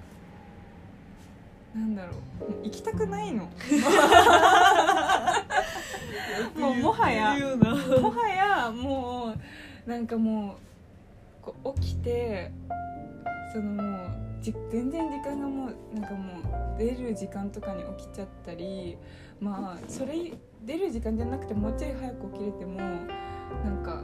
[1.74, 3.44] なんだろうもう行きたくないの。
[6.58, 7.36] もうもはや。
[8.00, 9.34] もはやも
[9.86, 10.56] うなんかもう
[11.42, 12.50] こう起きて
[13.52, 18.96] そのもうじ全然時間がもうなんかもう出る時間とかに起きちゃったり
[19.40, 20.32] まあそれ
[20.64, 24.02] 出る時間じゃなくてもうちょい早く起きれてもなんか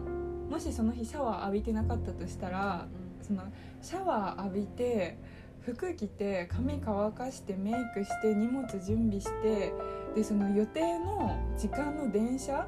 [0.50, 2.86] もしその日シャワー浴びてなかったとしたら
[3.20, 3.42] その
[3.82, 5.18] シャワー浴びて
[5.60, 9.72] 服着て髪乾かしてメイクして荷物準備して
[10.14, 12.66] でその予定の時間の電車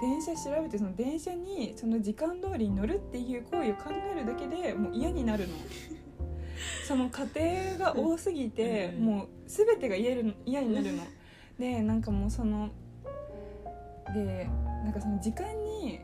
[0.00, 5.54] 電車調べてその電車にその時間通りに乗るっていう行為を考えるだけでもう嫌になるの。
[6.86, 7.40] その過程
[7.78, 9.04] が多すぎてうん。
[9.04, 11.02] もう全てが嫌る嫌になるの。
[11.58, 12.70] でなんかもうその
[14.14, 14.48] で
[14.84, 16.00] なんかその時間に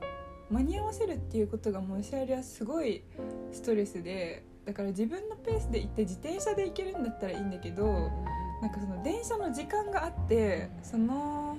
[0.55, 3.03] 間に合わせるっていうことがもうシャリはすごい
[3.51, 7.85] ストレスでだから自分のペースで行って自転車で行けるんだったらいいんだけど
[8.63, 11.57] なんかその電車の時間があってその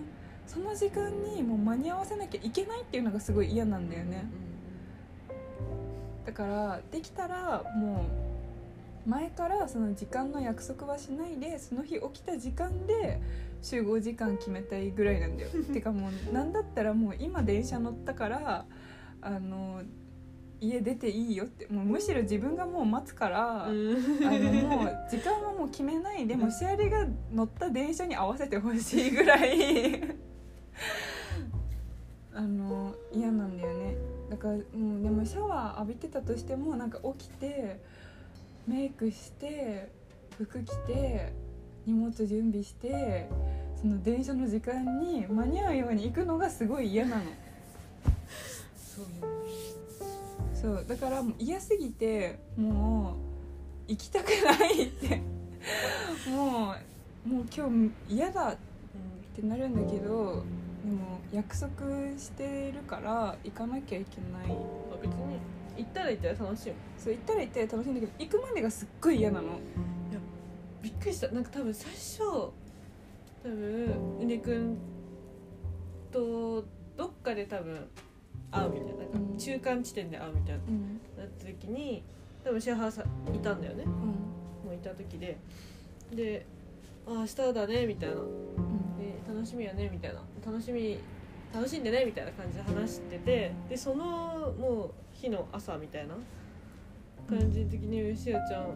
[0.47, 4.25] その時間にもう間に合わせなきゃいけないっていうのがすごい嫌なんだよね。
[6.25, 8.05] だからできたらも
[9.05, 13.19] う前からその時間の約束はしないでその日起きた時間で
[13.61, 15.49] 集合時間決めたいぐらいなんだよ。
[15.73, 18.65] てかもうなんだったらもう今電車乗ったから
[19.25, 19.81] あの
[20.61, 21.65] 家出ていいよって。
[21.67, 30.01] もうむしろ自分がもう待つから、あのもう時間はもう決めないでもうシアリが乗った電車に合わせてほしいぐらい。
[32.33, 33.95] あの嫌なんだよね。
[34.29, 37.81] だからもうでもシャワー浴びてたとしてもなんか起きて
[38.67, 39.91] メイクして
[40.37, 41.33] 服着て
[41.85, 43.29] 荷物準備して
[43.75, 47.23] その電車の時間に間に合うように行くのがすごい嫌なの
[50.53, 50.85] そう。
[50.87, 53.15] だから嫌すぎても
[53.87, 55.21] う行きたくないって。
[56.29, 56.75] も
[57.25, 58.57] うもう今日嫌だっ
[59.35, 60.43] てなるんだけど
[60.83, 61.71] でも約束
[62.17, 64.57] してるから行かなきゃいけない。
[65.01, 65.39] 別に
[65.77, 69.59] 行ったら行ったら楽しいもんそう行ったら行ったら楽しいんだけど行くまでがすっごい嫌なの。
[70.81, 71.27] びっくりした。
[71.29, 72.53] なんか多分最初多
[73.43, 74.77] 分うねくん
[76.11, 76.63] と
[76.95, 77.87] どっかで多分
[78.55, 79.37] 会うみたいななんかうん。
[79.37, 81.01] 中間地点で会うみたいなうん。
[81.17, 82.03] なった時に
[82.43, 82.99] 多分シェアハウス
[83.33, 83.83] いたんだよね。
[83.83, 83.91] うん。
[83.91, 85.37] もういた時で。
[86.13, 86.45] で
[87.07, 88.15] 「あ明日だね」みたいな。
[88.15, 88.97] うん。
[88.97, 90.21] で楽しみやねみたいな。
[90.45, 90.97] 楽しみ
[91.53, 96.13] 楽しんでねみたいな感じで話しててでそのもう日の朝みたいな
[97.29, 98.75] 感じの時にしおちゃんもう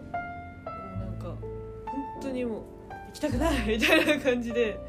[0.99, 1.35] なんか
[1.85, 2.61] 本当にもう
[3.07, 4.79] 行きたくないみたいな感じで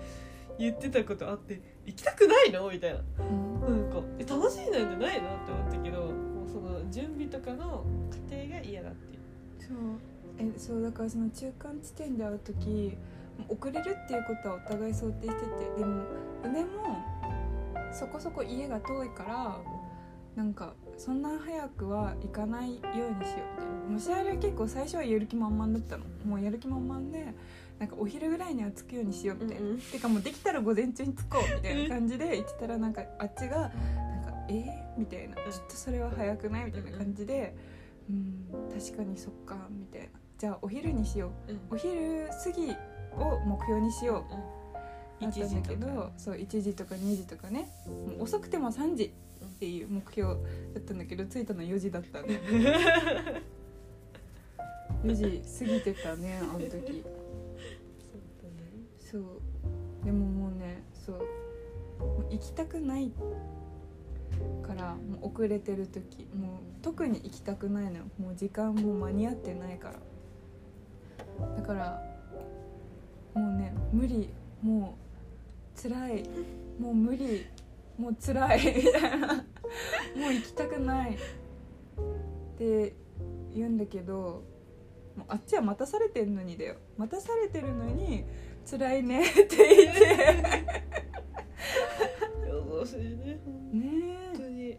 [0.56, 2.70] 言ってたことあって行きたくないの？
[2.70, 3.00] みたいな。
[3.00, 9.22] うんなんかえ楽しいなんじゃないのって思ったけどもうその準備とかの過程が嫌だっていう。
[9.58, 9.76] そう。
[10.38, 12.96] えそうだからその中間地点で会う時
[13.38, 16.02] もう遅れるっていうことはお互い想定しててでも
[16.42, 16.68] 梅も
[17.92, 19.60] そこそこ家が遠いから
[20.36, 23.34] なんかそんな早くは行かないようにしようみたい
[23.88, 23.92] な。
[23.92, 26.04] もしあれは結構最初はやる気満々だったの。
[26.24, 27.34] もうやる気満々で
[27.80, 29.80] なんかお昼ぐらいには着くようにしようみたいな、うんうん。
[29.80, 37.56] てかもうできたら午前中に着こうみたいな感じで言ってたらなんかあっちがなんか「えー?」みたいな「ちょっとそれは早くない?」みたいな感じで
[38.10, 41.60] 「うん確かにそっか」みたいな「じゃあお昼にしよう」うん。
[41.70, 42.76] お昼過ぎ
[43.16, 44.34] を目標にしよう。
[44.34, 45.26] うん。
[45.26, 45.92] なったんだけ1時とか。
[45.94, 47.70] どそう1時とか2時とかね。
[47.86, 50.34] もう遅くても3時っていう目標
[50.74, 52.40] だったんだけど着いたの4時だったね。
[55.04, 57.02] 4時過ぎてたねあの時
[59.10, 59.22] そう。
[60.04, 61.16] でももうねそう。
[61.98, 63.10] もう行きたくない
[64.66, 66.28] からもう遅れてる時。
[66.34, 68.04] もう特に行きたくないのよ。
[68.18, 69.92] もう時間も間に合ってないか
[71.38, 71.56] ら。
[71.56, 72.02] だから
[73.34, 74.30] もうね無理。
[74.62, 74.96] も
[75.76, 76.28] う辛い。
[76.78, 77.46] もう無理。
[77.98, 78.84] もう辛い。
[78.84, 79.34] みたいな。
[79.34, 79.42] も
[80.28, 81.14] う行きたくない。
[81.14, 81.16] っ
[82.58, 82.94] て
[83.54, 84.44] 言うんだけど
[85.16, 86.76] もうあっちは待たされてんのにだよ。
[86.96, 88.24] 待たされてるのに
[88.66, 90.80] 辛いねって言って。
[92.80, 93.40] 優しいね
[93.72, 94.78] ね本当えに。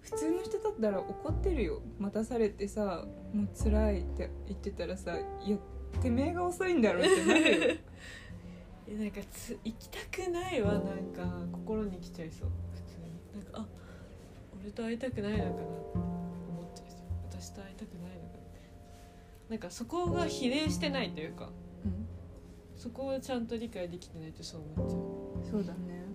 [0.00, 1.82] 普通の人だったら怒ってるよ。
[1.98, 5.56] 待たされてさもう辛いって言ってたらさいや
[6.00, 7.76] てめえが遅いんだろってなるよ。
[8.88, 12.50] えなんかつ行きたくないはなんか心に来ちゃいそう。
[12.74, 13.42] 普通に。
[13.44, 13.68] なんかあ
[14.60, 15.62] 俺と会いたくないのかなって
[15.94, 16.90] 思っちゃう。
[16.90, 16.96] し
[17.30, 21.50] 私と会いたくないのかななんかそこが比例してないというか。
[21.84, 22.06] うん
[22.86, 25.50] そこをちゃんと理解できてないとそう思っちゃう。
[25.50, 26.06] そうだね。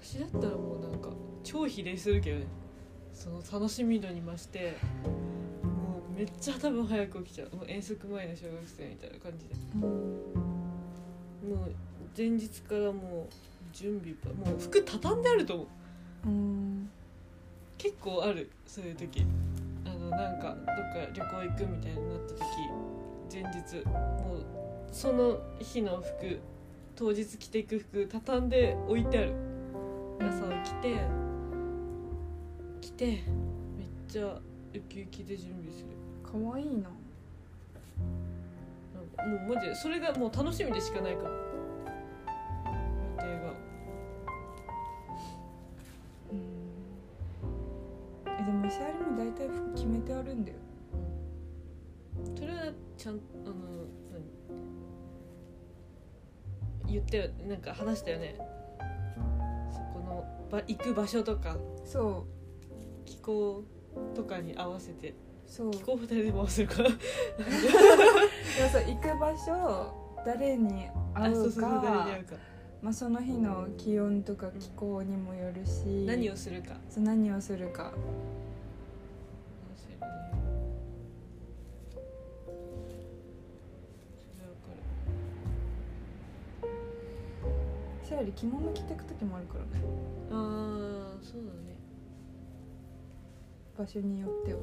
[0.00, 1.08] 私だったらもうなんか
[1.42, 2.46] 超比例するけどね。
[3.12, 4.76] その楽しみ度に増して
[5.64, 7.56] もうめっちゃ多分早く起きちゃう。
[7.56, 9.54] もう遠足前の小学生みたいな感じで。
[9.74, 11.74] うんもう
[12.16, 13.34] 前日からもう
[13.72, 16.28] 準備ばもう服畳んであると思う。
[16.28, 16.90] うん。
[17.76, 19.26] 結構あるそういう時。
[19.84, 22.40] あのなんかどっか旅行行くみたいになった時
[23.34, 23.84] 前日。
[23.84, 24.46] もう
[24.92, 26.38] その日の服
[26.94, 29.32] 当日着ていく服畳んで置いてある。
[30.20, 30.94] 朝起きて
[32.80, 33.16] 着てめっ
[34.08, 34.26] ちゃ
[34.72, 35.88] ウキウキで準備する。
[36.22, 36.72] かわいいな。
[36.74, 36.82] なん
[39.16, 41.36] かもうマジでそれがもう楽しみでしかないから予
[43.18, 43.52] 定が。
[46.30, 46.38] うん。
[48.28, 50.58] えでもシャーリも大体服決めてあるんだよ。
[52.36, 52.72] それは
[53.04, 53.54] ちゃんあの
[54.10, 54.24] 何
[56.90, 58.34] 言ったよなんか話したよね。
[59.70, 62.26] そこのば行く場所とかそ
[63.04, 63.62] 気候
[64.14, 65.10] とかに合わせて。
[65.10, 65.14] う
[65.46, 65.70] そう。
[65.72, 66.98] 気候二人でも合わせるからでも
[68.72, 72.36] さ行く場所誰に会うあそうそうそう誰かに会うか。
[72.80, 76.06] まあ、その日の気温とか気候にもよるし。
[76.06, 76.76] 何をするか。
[76.88, 77.92] そう何をするか
[88.14, 89.70] シャーリ着物着てく時もあるからね。
[90.30, 91.74] ああそうだね。
[93.76, 94.60] 場所によっては。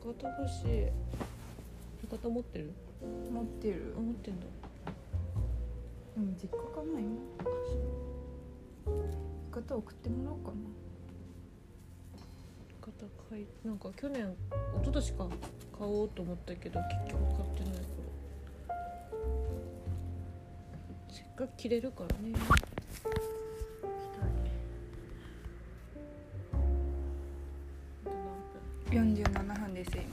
[0.00, 0.66] 浴衣欲しい。
[2.00, 2.72] 浴衣持ってる？
[3.30, 3.94] 持ってる。
[3.98, 4.46] あ持ってんだ。
[6.14, 7.20] でも実家かな今。
[8.86, 10.56] 浴衣送ってもらおうかな。
[12.80, 15.28] 浴衣買いなんか去年一昨年か。
[15.78, 17.80] 買おうと思ったけど結局買ってない
[21.40, 22.34] が着れるからね。
[28.92, 29.90] 四十七分です。
[29.96, 30.04] 今。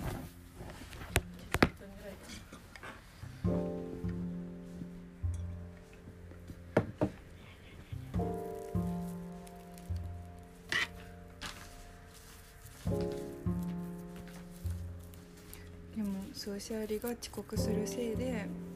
[15.93, 17.69] でもソーシャリが遅刻す。
[17.69, 18.66] るせいで。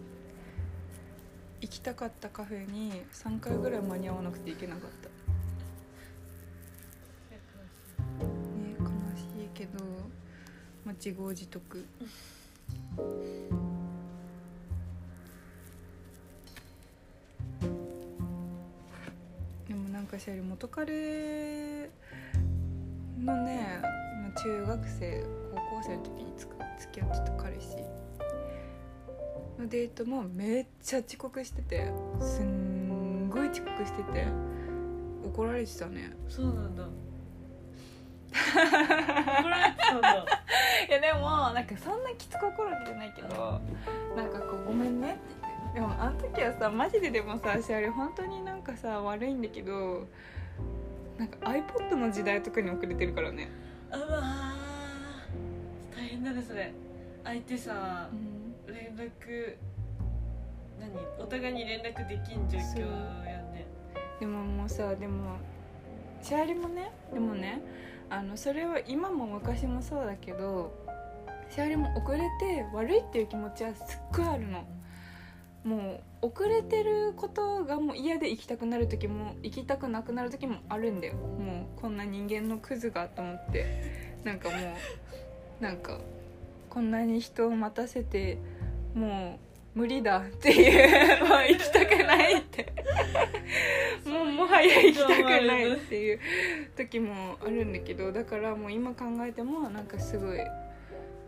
[1.82, 5.10] きたかったカフェに3回ぐらい間に合わなくて行けなかった。
[8.30, 8.86] ね悲
[9.18, 9.84] しいけど、
[10.86, 11.84] まあ、自業自得。
[19.68, 21.90] でもなんかシャリ元彼
[23.20, 28.11] のね、まあ、中学生高校生の時につく付き合ってた彼氏。
[29.62, 34.26] のデートもめっちゃ遅刻しててすんごい遅刻してて
[35.24, 36.14] 怒られてたね。
[36.28, 36.84] そうなんだ。
[38.32, 40.26] 怒られてたんだ。
[40.90, 43.62] いやでもなんかそんなきつく怒られてないけど
[44.16, 50.08] なんかこう「ごめんね」って言ってでもあの時はさマジででもさ私あれ本当になんかさ悪いんだけど
[51.20, 53.50] なんか iPod の時代とかに遅れてるからね。
[53.92, 55.96] うわー。
[55.96, 56.74] 大変だねそれ
[57.24, 58.10] 相手さ
[58.68, 59.58] 連絡
[60.80, 62.82] 何お互いに連絡できん状況
[63.28, 63.68] やんね。
[64.20, 65.38] でももうさでも
[66.22, 67.62] シャーリもねでもね
[68.10, 70.74] あのそれは今も昔もそうだけど
[71.50, 74.66] シャーリも遅れて悪いっていう気持ちはすっごいあるの。
[75.64, 81.14] もう遅れてることがもう嫌で行きたくなる時も行きたくなくなる時もあるんだよ。
[81.14, 84.12] もうこんな人間のクズがと思って。
[84.24, 86.00] なんかもうなんか
[86.72, 88.38] こんなに人を待たせて
[88.96, 89.38] も
[89.76, 92.72] う無理だっていうもう行きたくないって。
[94.10, 96.20] もうもはや行きたくないっていう
[96.78, 100.40] 時もあるんだけどだからもう今考えてもなんかすごい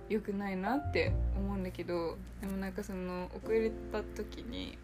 [0.09, 4.77] 良くないなって思うんだけどでもなんかその遅れた時に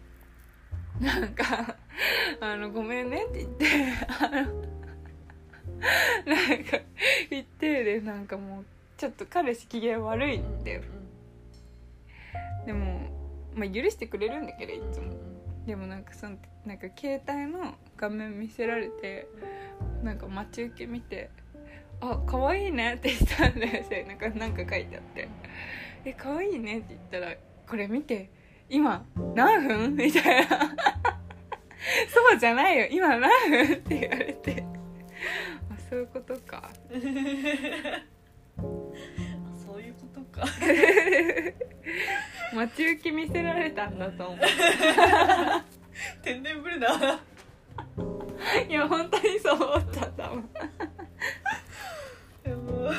[1.00, 1.76] なんか
[2.40, 3.66] 「あのごめんね」って言って
[4.20, 4.36] あの
[6.26, 6.78] なんか
[7.30, 8.64] 言ってでなんかもう
[9.00, 10.82] ちょっと彼氏機嫌悪いんだよ。
[12.66, 13.00] でも、
[13.54, 15.14] まあ、許してくれるんだけどいつも。
[15.64, 16.36] でもなんかその
[16.66, 19.26] なんか携帯の画面見せられて
[20.02, 21.30] なんか待ち受け見て
[22.02, 25.28] 「あ可愛いね」って言ったんだよなんかなんか書いてあって
[26.04, 27.34] 「え可愛いね」って言ったら
[27.66, 28.30] 「これ見て
[28.68, 30.58] 今何分?」みたいな。
[32.12, 32.86] そうじゃないよ。
[32.90, 33.72] 今何分？
[33.72, 34.62] って言われて。
[35.70, 36.70] あそういうことか
[38.60, 40.46] そういうことか。
[42.54, 44.38] 待ち受け見せられたんだと思う。
[46.22, 46.88] 天然ぶるな
[48.68, 50.36] いや本当にそう思ったんだも。
[50.36, 50.48] ん
[52.44, 52.92] やば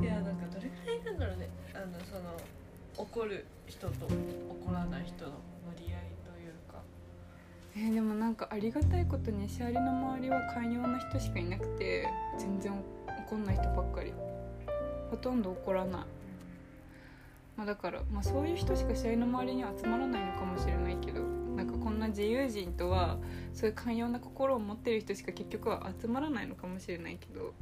[0.00, 1.48] いやなんかどれくらいなんだろうね。
[1.74, 2.36] あのその
[2.96, 5.32] 怒る人と怒らない人の
[5.66, 6.19] 割合
[7.82, 12.06] えーでもなんかありがたいことにシャリの周りは寛容な人しかいなくて
[12.38, 12.72] 全然
[13.26, 14.12] 怒んない人ばっかり。
[15.10, 15.92] ほとんど怒らない、
[17.56, 21.22] まあ、だから、まあ、そういう人しかシャリの周りに集まらないのかもしれないけど
[21.56, 23.18] なんかこんな自由人とは
[23.52, 27.52] そういう寛容な心を持ってる人しか結局は集まらないのかもしれないけど、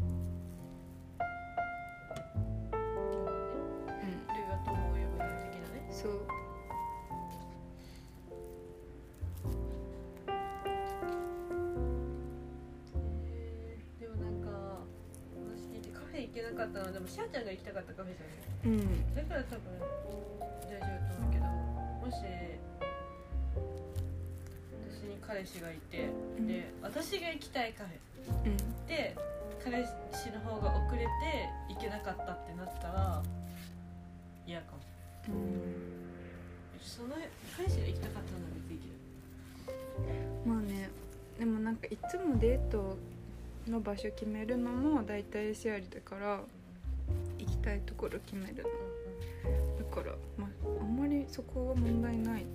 [17.08, 18.26] しあちゃんが行きたかったカフェじゃ
[18.68, 18.78] ない？
[18.78, 19.14] うん。
[19.14, 19.62] だから多分
[20.68, 22.16] 大丈夫と思うけどもし
[24.88, 26.46] 私に彼氏がいて、うん。
[26.46, 27.90] で私が行きたいカフ
[28.44, 28.56] うん。
[28.56, 29.16] ェで
[29.64, 31.08] 彼氏の方が遅れて
[31.68, 33.22] 行けなかったってなったら
[34.46, 34.78] 嫌かも。
[36.80, 37.10] その
[37.56, 38.88] 彼氏が行きたかったのは別にいいけ
[40.48, 40.88] どまあね
[41.38, 42.96] でもなんかいつもデート
[43.68, 46.42] の場所決めるのも大体シェアリだから行
[47.58, 48.68] きたいところ決めるの。
[49.78, 50.48] だからまあ
[50.80, 52.48] あんまりそこは問題ないね。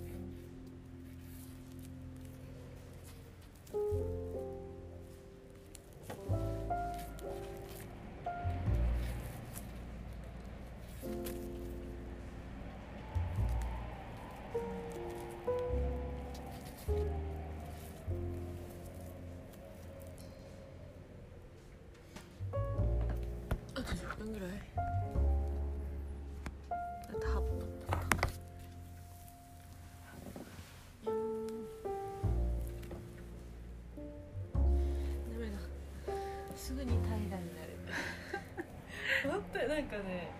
[36.64, 37.44] すぐに平らになる。
[39.30, 40.30] 本当になんかね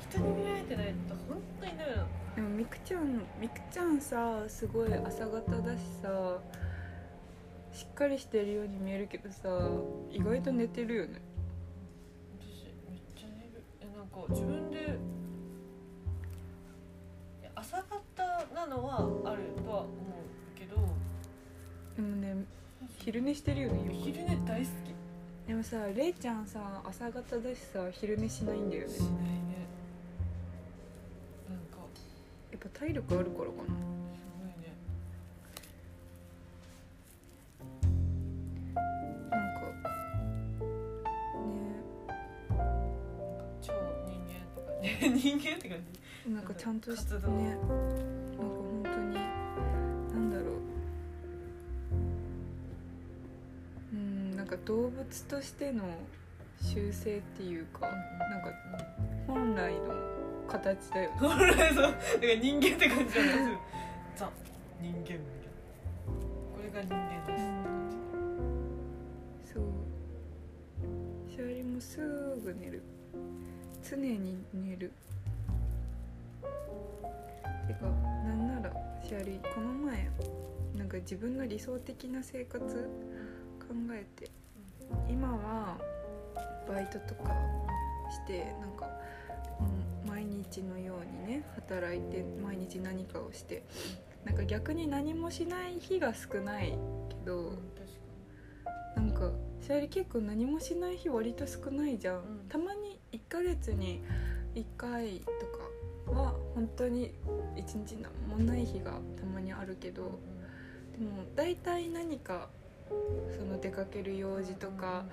[0.00, 2.08] 人に見られてないと本当にダメなの。
[2.34, 6.40] でもみくちゃんみくちゃんさすごい朝方だしさ
[7.70, 9.48] しっかりしてるように見えるけどさ
[10.10, 11.20] 意外と寝てるよね。
[12.40, 13.62] 私めっちゃ寝る。
[13.80, 14.98] えなんか自分で
[17.54, 18.96] 朝方なのは
[19.30, 20.74] あるとは思うけど。
[21.94, 22.44] でもね
[22.98, 24.66] 昼寝してるよね昼寝大好
[25.52, 28.88] でもされいちゃんさ朝方だしさ昼寝しないんだよね。
[28.88, 29.18] きしないね。
[31.46, 31.76] なんか。
[32.50, 33.64] やっぱ体力あるからかな。
[33.66, 34.72] すごいね。
[39.30, 39.60] なんか
[41.36, 41.52] ね。
[43.60, 43.74] 超
[44.06, 45.78] 人間って感じ人間って感
[46.24, 46.30] じ。
[46.30, 47.28] なんかちゃんとして活動。
[47.32, 48.21] ね
[54.52, 55.84] か動物としての
[56.60, 58.52] 習性っていうかなんか
[59.26, 59.94] 本来の
[60.46, 61.10] 形だよ。
[61.10, 63.50] ね 本来そうだから人間って感じじゃないです
[64.16, 64.30] ザ
[64.80, 65.22] 人間みたいな。
[66.54, 67.38] これが人間で
[69.46, 69.54] す。
[69.54, 69.64] そう。
[71.30, 71.98] シャーリもす
[72.44, 72.82] ぐ寝る。
[73.82, 74.92] 常に寝る。
[77.66, 80.10] てかなんならシャーリこの前
[80.76, 82.60] なんか自分の理想的な生活
[83.60, 84.30] 考えて
[85.08, 85.78] 今は
[86.68, 87.32] バイトとか
[88.10, 88.86] してなんか、
[90.04, 93.64] うん、毎日のようにね働いて毎日何かをして
[94.24, 96.78] なんか逆に何もしない日が少ない
[97.08, 97.52] けど、
[98.94, 102.20] なんかシャリ結構何もしない日割と少ないじゃん、ん。
[102.48, 104.00] たまに1ヶ月に
[104.54, 107.14] 1回とかは本当に
[107.56, 110.18] 1日何もない日がたまにあるけど
[110.92, 112.48] でも大体何か
[112.88, 115.04] その出かける用事とか、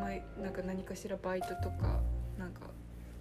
[0.00, 2.00] まあ、なんか何かしらバイトとか
[2.38, 2.60] なんか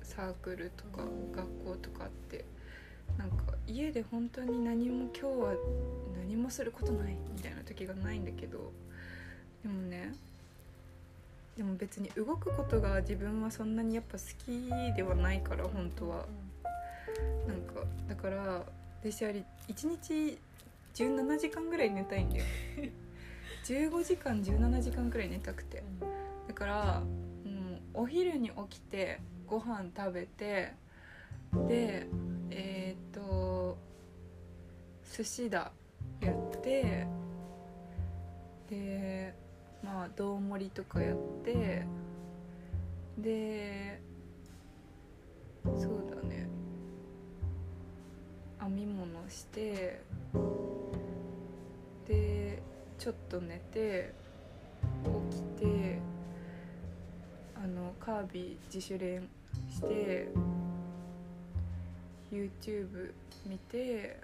[0.03, 1.03] サークルとか
[1.34, 2.45] 学校とかって
[3.18, 3.36] なんか
[3.68, 5.53] 家で本当に何も今日は
[6.18, 8.72] 何もすることないみたいな時がないんだけど
[9.64, 10.14] でもね
[11.57, 16.26] でも別に動くことが自分はそんなにやっぱ好きではないから本当は。
[17.47, 18.64] なんかだから
[19.01, 20.38] 私あれ1日
[20.93, 22.45] 17時間ぐらい寝たいんだよ。
[23.70, 25.84] 15時間17時間くらい寝たくて。
[26.47, 27.03] だから、
[27.45, 30.74] うん、お昼に起きてご飯食べて
[31.67, 32.07] で
[32.49, 33.78] えーっと
[35.15, 35.72] 寿司だ
[36.20, 37.05] やって
[38.67, 39.36] で
[39.84, 41.86] まあ胴盛りとかやって
[43.20, 44.01] で
[45.63, 46.49] そうだね。
[48.59, 50.01] 編み物して
[52.07, 52.63] で
[53.00, 54.14] ちょっと寝て
[55.32, 56.00] 起きて
[57.56, 59.26] あのカービィ自主練
[59.70, 60.28] して
[62.30, 63.14] YouTube
[63.47, 64.20] 見て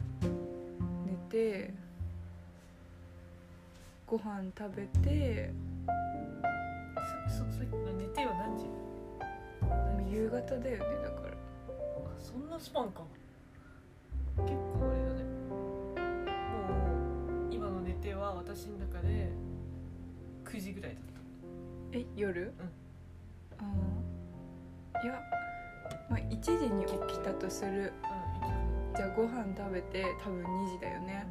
[1.05, 1.73] 寝て
[4.05, 5.53] ご飯食べて
[7.29, 7.63] そそそ
[7.93, 8.65] 寝ては何時？
[8.65, 11.29] もう夕方だよねだから。
[11.29, 11.33] あ
[12.19, 13.03] そんなスパンか。
[14.45, 14.84] 結構
[17.85, 19.29] 寝ては私の中で
[20.43, 21.05] 9時ぐらいだっ
[21.91, 22.51] え夜、
[23.57, 25.21] ああいや、
[26.09, 27.93] まあ、1時に起きたとする。
[28.01, 28.95] たうん。
[28.95, 31.27] じゃあご飯食べて多分2時だよね。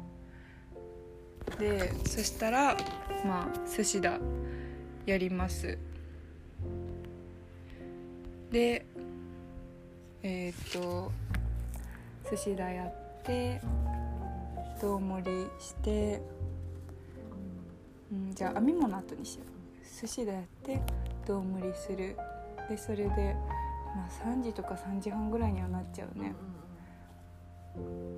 [1.59, 2.75] でそしたら
[3.25, 4.17] まあ寿司だ。
[5.05, 5.77] やります。
[8.49, 8.85] で
[10.23, 11.11] えっ、と
[12.31, 12.93] 寿司だやっ
[13.23, 13.61] て
[14.81, 16.21] 胴盛りして、
[18.15, 20.01] うん、じゃあ編み物後にしよう。
[20.01, 20.81] 寿司だやって
[21.25, 22.15] 胴盛りする。
[22.69, 23.35] でそれで
[23.95, 26.33] まあ3時とか3時半ぐらいにはなっちゃうね、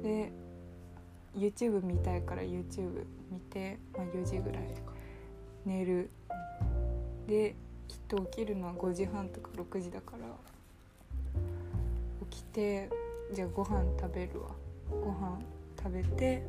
[0.04, 0.32] で
[1.36, 4.68] YouTube 見たいから YouTube 見て、まあ、4時ぐらい。
[5.66, 6.10] 寝る。
[7.28, 7.56] で
[7.90, 10.20] きっと起きるのは5時半とか6時だから。
[12.30, 12.90] 起きて
[13.34, 14.50] じゃあご飯食べるわ。
[14.90, 15.40] ご飯
[15.78, 16.44] 食べて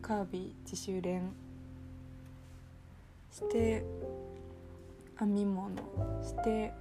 [0.00, 1.32] カービィ自主練
[3.34, 3.84] して
[5.18, 5.74] 編み物
[6.22, 6.72] して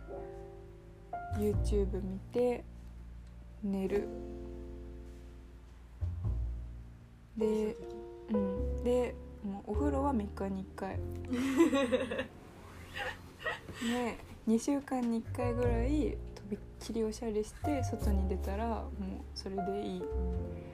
[1.36, 2.64] YouTube 見て
[3.64, 4.08] 寝る。
[7.36, 7.76] で
[8.32, 8.84] うん。
[8.84, 11.00] でもうお風呂は3日に1回。
[13.82, 18.90] で2週間に1回ぐらいとびっきりおしゃれして外に出たらもう
[19.34, 20.02] それでいい。
[20.02, 20.73] まあ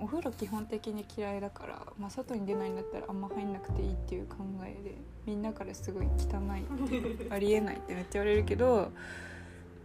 [0.00, 8.92] お風呂基本的に嫌いだから、まあ、外に出ないんだったらあんま入んなくていいっていう考えでみんなからすごい汚いってありえないってめっちゃ言われるけど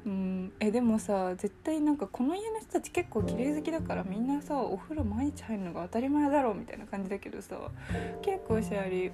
[0.06, 7.58] うんえでもさ絶対なんかこの家の人たち結構綺麗好きだからみんなさお風呂毎日入るのが当たり前だろうみたいな感じだけどさ
[8.22, 9.12] 結構シャリ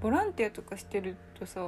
[0.00, 1.60] ボランティアとかしてるとさ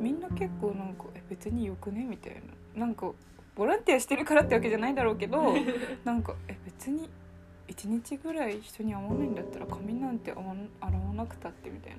[0.00, 2.40] みんな結構なんかえ別によくねみたいな。
[2.76, 3.12] なんか
[3.56, 5.54] ボランティアしてるからってわけじゃないだろうけど
[6.04, 7.08] なんかえ別に
[7.68, 10.54] 1日ぐらい人に会わないんだったら髪なんて洗わ
[11.14, 11.96] なくたってみたいな。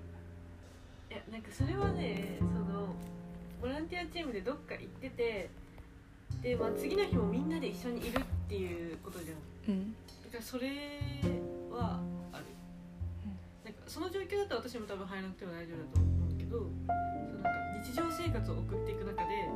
[1.09, 2.93] いやなんかそれはねその
[3.61, 5.49] ボランティアチームでどっか行ってて
[6.41, 9.73] で、まあ、次の日もみんなで一緒にいるっていうことじゃん。
[9.73, 9.93] うん。
[9.93, 10.69] だからそれ
[11.71, 11.99] は
[12.33, 12.45] ある、
[13.63, 16.69] なんかその状況だったら私も多分入らなくても大丈夫だと思うけどそう
[17.35, 17.49] なんか
[17.83, 19.49] 日常生活を送っていく中で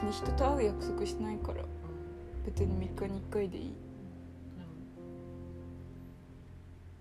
[0.00, 1.62] 別に人と会う約束しないから
[2.46, 3.74] 別に3日に1回でいい。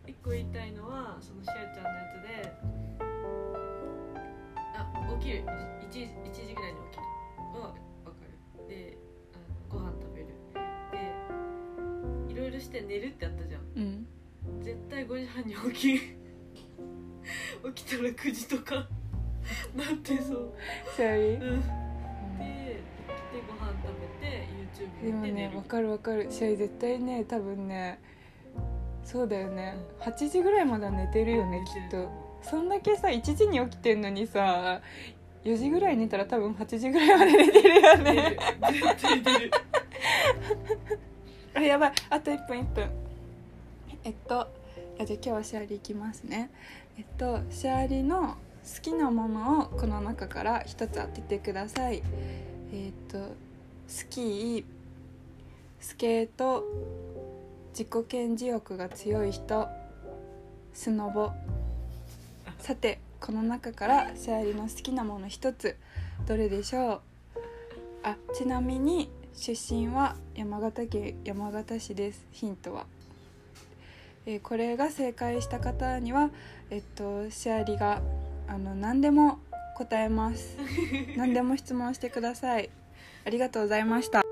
[0.06, 2.52] 一個言いたいのはそのしあちゃんのやつで
[4.76, 4.86] あ
[5.18, 5.46] 起きる。
[5.46, 7.04] 1, 時1時ぐらいに起きる。
[7.62, 7.74] は
[8.04, 8.18] 分か
[8.60, 8.68] る。
[8.68, 8.98] で
[9.34, 10.28] あのご飯食べる。
[12.28, 13.62] でいろいろして寝るってあったじゃん。
[13.78, 14.08] うん。
[14.62, 16.00] 絶対5時半に起き
[17.76, 18.76] 起きたら9時とか。
[19.74, 20.54] なってそう。
[20.98, 21.89] シャリうん
[23.48, 24.48] ご飯食べて
[25.04, 26.28] YouTube でもねわかるわかる。
[26.30, 28.00] シャリ絶対ね多分ね
[29.04, 29.76] そうだよね。
[30.02, 32.10] 8時ぐらいまでは寝てるよねきっと。
[32.42, 34.82] そんだけさ1時に起きてんのにさ
[35.44, 38.38] 4時ぐらい寝たら多分8時ぐらいまで寝てるよね。
[41.56, 41.94] あやばい。
[42.10, 42.90] あと1分1分。
[44.04, 46.50] えっとあじゃあ今日はシャーリーいきますね。
[46.98, 52.04] えっとシャーリーの好きなものをこの中から一つ当ててください
[52.72, 53.36] えっと
[53.88, 54.64] スキー
[55.80, 56.64] スケート
[57.72, 59.68] 自己顕示欲が強い人
[60.74, 61.32] スノボ。
[62.60, 65.76] さてこの中からシャーリの好きなもの一つ
[66.28, 67.02] どれでしょう？
[68.04, 72.26] あちなみに出身は山形県山形市です。
[72.32, 72.86] ヒントは、
[74.26, 76.30] えーこれが正解した方には
[76.70, 78.02] えっとシャーリが
[78.48, 79.40] あの何でも
[79.80, 80.58] 答えます。
[81.16, 82.70] 何でも質問してください。
[83.26, 84.29] ありがとうございました